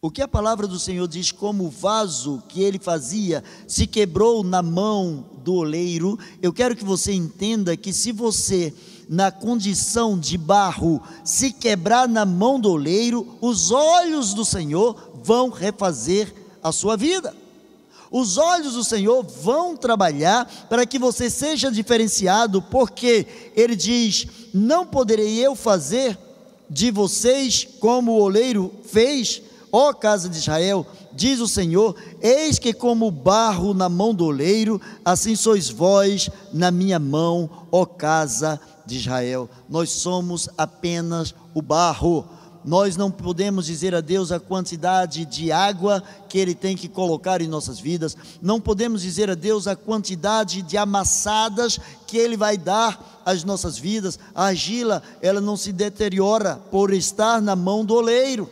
O 0.00 0.12
que 0.12 0.22
a 0.22 0.28
palavra 0.28 0.68
do 0.68 0.78
Senhor 0.78 1.08
diz, 1.08 1.32
como 1.32 1.64
o 1.64 1.70
vaso 1.70 2.40
que 2.48 2.62
ele 2.62 2.78
fazia 2.78 3.42
se 3.66 3.84
quebrou 3.84 4.44
na 4.44 4.62
mão 4.62 5.24
do 5.42 5.54
oleiro, 5.54 6.16
eu 6.40 6.52
quero 6.52 6.76
que 6.76 6.84
você 6.84 7.12
entenda 7.12 7.76
que 7.76 7.92
se 7.92 8.12
você, 8.12 8.72
na 9.08 9.32
condição 9.32 10.16
de 10.16 10.38
barro, 10.38 11.02
se 11.24 11.50
quebrar 11.50 12.06
na 12.06 12.24
mão 12.24 12.60
do 12.60 12.70
oleiro, 12.70 13.26
os 13.40 13.72
olhos 13.72 14.34
do 14.34 14.44
Senhor 14.44 15.18
vão 15.24 15.50
refazer 15.50 16.32
a 16.62 16.70
sua 16.70 16.96
vida. 16.96 17.34
Os 18.08 18.38
olhos 18.38 18.74
do 18.74 18.84
Senhor 18.84 19.24
vão 19.24 19.76
trabalhar 19.76 20.48
para 20.68 20.86
que 20.86 20.96
você 20.96 21.28
seja 21.28 21.72
diferenciado, 21.72 22.62
porque 22.62 23.26
Ele 23.56 23.74
diz: 23.74 24.28
Não 24.54 24.86
poderei 24.86 25.44
eu 25.44 25.56
fazer 25.56 26.16
de 26.70 26.92
vocês 26.92 27.66
como 27.80 28.12
o 28.12 28.22
oleiro 28.22 28.72
fez 28.84 29.42
Ó 29.70 29.92
casa 29.92 30.28
de 30.28 30.38
Israel, 30.38 30.86
diz 31.12 31.40
o 31.40 31.48
Senhor: 31.48 31.94
Eis 32.20 32.58
que, 32.58 32.72
como 32.72 33.10
barro 33.10 33.74
na 33.74 33.88
mão 33.88 34.14
do 34.14 34.24
oleiro, 34.24 34.80
assim 35.04 35.36
sois 35.36 35.68
vós 35.68 36.30
na 36.52 36.70
minha 36.70 36.98
mão, 36.98 37.50
ó 37.70 37.84
casa 37.84 38.60
de 38.86 38.96
Israel. 38.96 39.48
Nós 39.68 39.90
somos 39.90 40.48
apenas 40.56 41.34
o 41.54 41.60
barro. 41.60 42.24
Nós 42.64 42.96
não 42.96 43.10
podemos 43.10 43.66
dizer 43.66 43.94
a 43.94 44.00
Deus 44.00 44.32
a 44.32 44.40
quantidade 44.40 45.24
de 45.24 45.52
água 45.52 46.02
que 46.28 46.38
Ele 46.38 46.54
tem 46.54 46.76
que 46.76 46.88
colocar 46.88 47.40
em 47.40 47.46
nossas 47.46 47.78
vidas, 47.78 48.16
não 48.42 48.60
podemos 48.60 49.00
dizer 49.00 49.30
a 49.30 49.34
Deus 49.34 49.66
a 49.66 49.76
quantidade 49.76 50.60
de 50.60 50.76
amassadas 50.76 51.78
que 52.06 52.18
Ele 52.18 52.36
vai 52.36 52.58
dar 52.58 53.22
às 53.24 53.44
nossas 53.44 53.78
vidas. 53.78 54.18
A 54.34 54.46
argila, 54.46 55.02
ela 55.22 55.40
não 55.40 55.56
se 55.56 55.72
deteriora 55.72 56.56
por 56.70 56.92
estar 56.92 57.40
na 57.40 57.54
mão 57.54 57.84
do 57.84 57.94
oleiro 57.94 58.50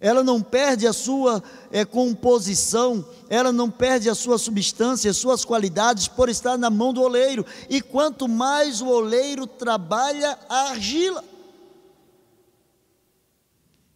ela 0.00 0.24
não 0.24 0.40
perde 0.40 0.86
a 0.86 0.94
sua 0.94 1.42
é, 1.70 1.84
composição, 1.84 3.04
ela 3.28 3.52
não 3.52 3.70
perde 3.70 4.08
a 4.08 4.14
sua 4.14 4.38
substância, 4.38 5.10
as 5.10 5.18
suas 5.18 5.44
qualidades 5.44 6.08
por 6.08 6.30
estar 6.30 6.56
na 6.56 6.70
mão 6.70 6.94
do 6.94 7.02
oleiro. 7.02 7.44
E 7.68 7.82
quanto 7.82 8.26
mais 8.26 8.80
o 8.80 8.88
oleiro 8.88 9.46
trabalha 9.46 10.38
a 10.48 10.70
argila, 10.70 11.22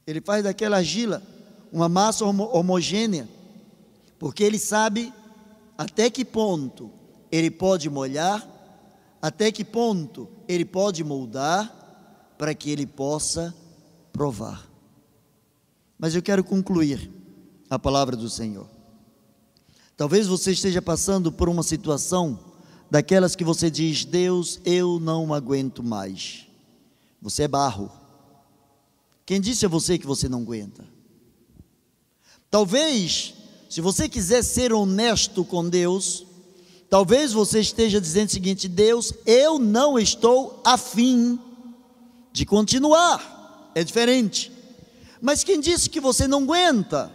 ele 0.07 0.21
faz 0.21 0.45
daquela 0.45 0.77
argila 0.77 1.23
uma 1.73 1.89
massa 1.89 2.27
homogênea, 2.27 3.27
porque 4.19 4.45
ele 4.45 4.59
sabe 4.59 5.11
até 5.79 6.11
que 6.11 6.25
ponto 6.25 6.91
ele 7.33 7.51
pode 7.51 7.89
molhar, 7.89 8.47
até 9.23 9.51
que 9.51 9.65
ponto 9.65 10.29
ele 10.47 10.67
pode 10.67 11.03
moldar, 11.03 11.81
para 12.37 12.55
que 12.55 12.71
ele 12.71 12.87
possa 12.87 13.55
provar. 14.13 14.74
Mas 15.99 16.15
eu 16.15 16.23
quero 16.23 16.43
concluir 16.43 17.11
a 17.71 17.79
palavra 17.79 18.17
do 18.17 18.29
Senhor. 18.29 18.69
Talvez 19.97 20.27
você 20.27 20.53
esteja 20.53 20.83
passando 20.83 21.31
por 21.31 21.49
uma 21.49 21.63
situação 21.63 22.39
daquelas 22.91 23.37
que 23.37 23.45
você 23.45 23.71
diz: 23.71 24.05
Deus, 24.05 24.61
eu 24.65 24.99
não 24.99 25.33
aguento 25.33 25.83
mais. 25.83 26.47
Você 27.23 27.45
é 27.45 27.49
barro. 27.49 27.91
Quem 29.25 29.41
disse 29.41 29.65
a 29.65 29.69
você 29.69 29.97
que 29.99 30.07
você 30.07 30.29
não 30.29 30.43
aguenta? 30.43 30.85
Talvez, 32.51 33.35
se 33.71 33.81
você 33.81 34.09
quiser 34.09 34.43
ser 34.43 34.73
honesto 34.73 35.45
com 35.45 35.69
Deus, 35.69 36.27
talvez 36.91 37.33
você 37.33 37.61
esteja 37.61 38.01
dizendo 38.01 38.29
o 38.29 38.33
seguinte: 38.33 38.69
Deus, 38.69 39.13
eu 39.25 39.59
não 39.59 39.99
estou 39.99 40.61
afim 40.65 41.39
de 42.33 42.45
continuar. 42.45 43.71
É 43.75 43.83
diferente. 43.83 44.53
Mas 45.25 45.43
quem 45.43 45.59
disse 45.59 45.89
que 45.89 46.01
você 46.01 46.29
não 46.29 46.43
aguenta? 46.43 47.11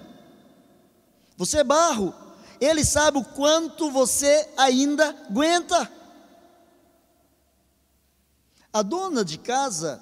Você 1.38 1.60
é 1.60 1.64
barro. 1.64 2.12
Ele 2.60 2.84
sabe 2.84 3.20
o 3.20 3.24
quanto 3.24 3.92
você 3.92 4.50
ainda 4.58 5.10
aguenta. 5.30 5.88
A 8.74 8.82
dona 8.82 9.24
de 9.24 9.38
casa 9.38 10.02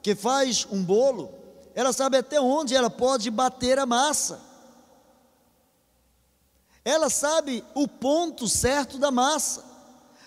que 0.00 0.14
faz 0.14 0.68
um 0.70 0.84
bolo, 0.84 1.34
ela 1.74 1.92
sabe 1.92 2.18
até 2.18 2.40
onde 2.40 2.76
ela 2.76 2.88
pode 2.88 3.28
bater 3.28 3.76
a 3.76 3.84
massa. 3.84 4.40
Ela 6.84 7.10
sabe 7.10 7.64
o 7.74 7.88
ponto 7.88 8.46
certo 8.46 8.98
da 8.98 9.10
massa. 9.10 9.64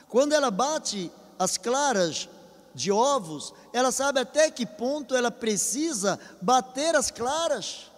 Quando 0.10 0.34
ela 0.34 0.52
bate 0.52 1.10
as 1.40 1.58
claras 1.58 2.28
de 2.76 2.92
ovos, 2.92 3.54
ela 3.74 3.92
sabe 3.92 4.20
até 4.20 4.52
que 4.52 4.66
ponto 4.66 5.16
ela 5.16 5.32
precisa 5.32 6.20
bater 6.42 6.96
as 6.96 7.10
claras. 7.10 7.92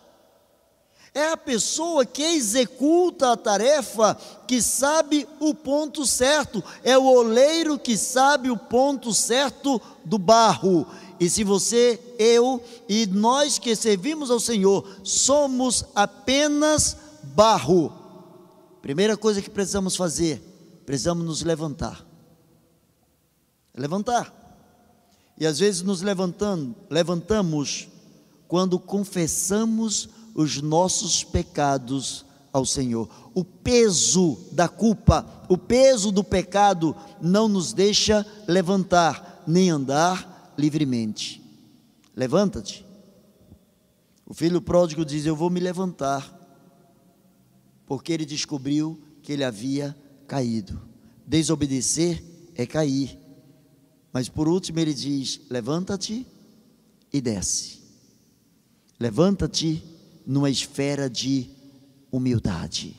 É 1.13 1.32
a 1.32 1.38
pessoa 1.38 2.05
que 2.05 2.24
executa 2.24 3.32
a 3.32 3.38
tarefa 3.38 4.17
que 4.47 4.61
sabe 4.61 5.28
o 5.39 5.53
ponto 5.53 6.07
certo, 6.07 6.63
é 6.84 6.97
o 6.97 7.05
oleiro 7.05 7.78
que 7.78 7.95
sabe 7.95 8.49
o 8.49 8.57
ponto 8.57 9.13
certo 9.13 9.80
do 10.03 10.17
barro. 10.17 10.88
E 11.19 11.30
se 11.30 11.43
você, 11.43 11.99
eu 12.17 12.63
e 12.89 13.05
nós 13.05 13.59
que 13.59 13.76
servimos 13.76 14.32
ao 14.32 14.39
Senhor 14.39 14.88
somos 15.03 15.86
apenas 15.93 16.97
barro, 17.21 17.93
primeira 18.82 19.15
coisa 19.15 19.41
que 19.41 19.51
precisamos 19.51 19.95
fazer, 19.95 20.41
precisamos 20.84 21.24
nos 21.24 21.43
levantar. 21.43 22.03
Levantar. 23.76 24.42
E 25.43 25.45
às 25.45 25.59
vezes 25.59 25.81
nos 25.81 26.01
levantando, 26.01 26.73
levantamos 26.89 27.89
quando 28.47 28.79
confessamos 28.79 30.07
os 30.33 30.61
nossos 30.61 31.21
pecados 31.21 32.25
ao 32.53 32.65
Senhor. 32.65 33.09
O 33.33 33.43
peso 33.43 34.37
da 34.53 34.69
culpa, 34.69 35.43
o 35.49 35.57
peso 35.57 36.13
do 36.13 36.23
pecado 36.23 36.95
não 37.21 37.49
nos 37.49 37.73
deixa 37.73 38.25
levantar 38.47 39.43
nem 39.45 39.69
andar 39.69 40.53
livremente. 40.57 41.43
Levanta-te. 42.15 42.85
O 44.25 44.33
filho 44.33 44.61
pródigo 44.61 45.03
diz: 45.03 45.25
Eu 45.25 45.35
vou 45.35 45.49
me 45.49 45.59
levantar, 45.59 46.39
porque 47.85 48.13
ele 48.13 48.25
descobriu 48.25 48.97
que 49.21 49.33
ele 49.33 49.43
havia 49.43 49.93
caído. 50.25 50.81
Desobedecer 51.27 52.23
é 52.55 52.65
cair. 52.65 53.19
Mas 54.14 54.30
por 54.30 54.47
último 54.47 54.80
ele 54.80 54.93
diz: 54.93 55.41
Levanta-te 55.49 56.26
e 57.11 57.20
desce. 57.20 57.80
Levanta-te 58.99 59.84
numa 60.26 60.49
esfera 60.49 61.09
de 61.09 61.49
humildade. 62.11 62.95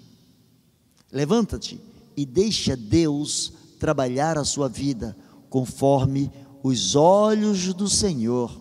Levanta-te 1.13 1.81
e 2.17 2.27
deixa 2.27 2.77
Deus 2.77 3.53
trabalhar 3.79 4.37
a 4.37 4.45
sua 4.45 4.69
vida 4.69 5.17
conforme 5.49 6.31
os 6.63 6.97
olhos 6.97 7.73
do 7.73 7.89
Senhor 7.89 8.61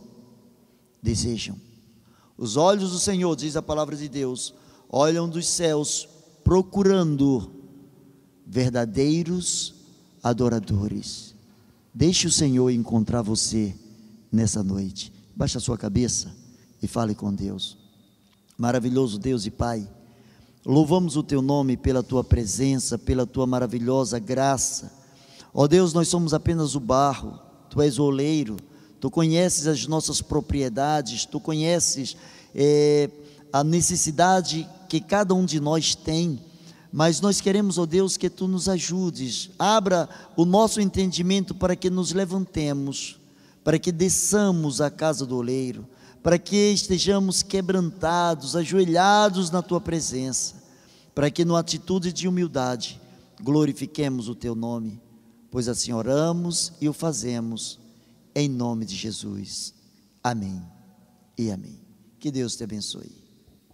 desejam. 1.02 1.56
Os 2.38 2.56
olhos 2.56 2.92
do 2.92 3.00
Senhor, 3.00 3.36
diz 3.36 3.56
a 3.56 3.62
palavra 3.62 3.96
de 3.96 4.08
Deus, 4.08 4.54
olham 4.90 5.28
dos 5.28 5.48
céus 5.48 6.08
procurando 6.44 7.52
verdadeiros 8.46 9.74
adoradores. 10.22 11.33
Deixe 11.94 12.26
o 12.26 12.32
Senhor 12.32 12.72
encontrar 12.72 13.22
você 13.22 13.76
nessa 14.32 14.64
noite. 14.64 15.14
Baixe 15.36 15.58
a 15.58 15.62
sua 15.62 15.78
cabeça 15.78 16.34
e 16.82 16.88
fale 16.88 17.14
com 17.14 17.32
Deus. 17.32 17.78
Maravilhoso 18.58 19.20
Deus 19.20 19.46
e 19.46 19.52
Pai, 19.52 19.88
louvamos 20.66 21.16
o 21.16 21.22
Teu 21.22 21.40
nome 21.40 21.78
pela 21.78 22.02
Tua 22.02 22.24
presença, 22.24 22.98
pela 22.98 23.28
Tua 23.28 23.46
maravilhosa 23.46 24.18
graça. 24.18 24.92
Ó 25.54 25.68
Deus, 25.68 25.94
nós 25.94 26.08
somos 26.08 26.34
apenas 26.34 26.74
o 26.74 26.80
barro, 26.80 27.40
Tu 27.70 27.80
és 27.80 28.00
o 28.00 28.06
oleiro, 28.06 28.58
Tu 29.00 29.12
conheces 29.12 29.68
as 29.68 29.86
nossas 29.86 30.20
propriedades, 30.20 31.26
Tu 31.26 31.40
conheces 31.40 32.18
é, 32.56 33.08
a 33.52 33.64
necessidade 33.64 34.68
que 34.90 35.00
cada 35.00 35.36
um 35.36 35.46
de 35.46 35.60
nós 35.60 35.94
tem, 35.94 36.40
mas 36.94 37.20
nós 37.20 37.42
queremos, 37.42 37.78
ó 37.78 37.86
Deus, 37.86 38.16
que 38.16 38.30
Tu 38.30 38.48
nos 38.48 38.70
ajudes, 38.70 39.50
abra 39.60 40.08
o 40.38 40.46
nosso 40.46 40.80
entendimento 40.80 41.54
para 41.54 41.76
que 41.76 41.90
nos 41.90 42.14
levantemos, 42.14 43.20
para 43.66 43.78
que 43.78 43.92
desçamos 43.92 44.80
à 44.80 44.90
casa 44.90 45.26
do 45.26 45.36
oleiro 45.36 45.86
para 46.24 46.40
que 46.40 46.72
estejamos 46.72 47.44
quebrantados, 47.44 48.56
ajoelhados 48.56 49.52
na 49.52 49.62
tua 49.62 49.82
presença, 49.82 50.56
para 51.14 51.30
que, 51.30 51.44
numa 51.44 51.60
atitude 51.60 52.14
de 52.14 52.30
humildade, 52.30 53.00
glorifiquemos 53.42 54.30
o 54.30 54.34
teu 54.34 54.56
nome, 54.56 55.02
pois 55.52 55.68
assim 55.68 55.92
oramos 55.92 56.72
e 56.80 56.88
o 56.88 56.94
fazemos, 56.94 57.78
em 58.34 58.48
nome 58.48 58.86
de 58.86 58.96
Jesus. 58.96 59.74
Amém 60.24 60.64
e 61.38 61.52
amém. 61.52 61.78
Que 62.18 62.32
Deus 62.32 62.56
te 62.56 62.64
abençoe. 62.64 63.12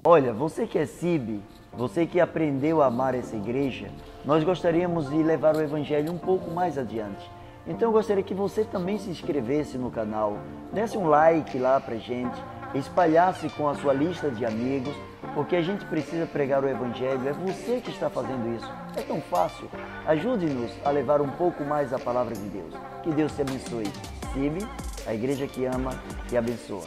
Olha, 0.04 0.34
você 0.34 0.66
que 0.66 0.80
é 0.80 0.88
CIB, 0.88 1.42
você 1.74 2.06
que 2.06 2.20
aprendeu 2.20 2.82
a 2.82 2.88
amar 2.88 3.16
essa 3.16 3.36
igreja, 3.36 3.88
nós 4.26 4.44
gostaríamos 4.44 5.10
de 5.10 5.22
levar 5.24 5.56
o 5.56 5.62
Evangelho 5.62 6.12
um 6.12 6.18
pouco 6.18 6.52
mais 6.52 6.78
adiante. 6.78 7.30
Então 7.68 7.90
eu 7.90 7.94
gostaria 7.94 8.24
que 8.24 8.34
você 8.34 8.64
também 8.64 8.98
se 8.98 9.10
inscrevesse 9.10 9.78
no 9.78 9.92
canal, 9.92 10.38
desse 10.74 10.98
um 10.98 11.08
like 11.08 11.58
lá 11.58 11.80
pra 11.80 11.96
gente, 11.96 12.42
espalhasse 12.74 13.50
com 13.50 13.68
a 13.68 13.76
sua 13.76 13.94
lista 13.94 14.30
de 14.30 14.46
amigos, 14.46 14.96
porque 15.34 15.56
a 15.56 15.62
gente 15.62 15.86
precisa 15.86 16.26
pregar 16.26 16.64
o 16.64 16.70
Evangelho. 16.70 17.28
É 17.28 17.34
você 17.34 17.80
que 17.80 17.92
está 17.92 18.10
fazendo 18.10 18.56
isso. 18.56 18.72
É 18.96 19.02
tão 19.02 19.22
fácil. 19.22 19.70
Ajude-nos 20.08 20.72
a 20.84 20.90
levar 20.90 21.22
um 21.22 21.30
pouco 21.30 21.64
mais 21.64 21.94
a 21.94 22.00
palavra 22.00 22.34
de 22.34 22.50
Deus. 22.50 22.74
Que 23.04 23.12
Deus 23.12 23.36
te 23.36 23.42
abençoe. 23.42 23.92
Sibe, 24.34 24.68
a 25.06 25.14
igreja 25.14 25.48
que 25.48 25.66
ama 25.66 25.92
e 26.32 26.38
abençoa. 26.38 26.86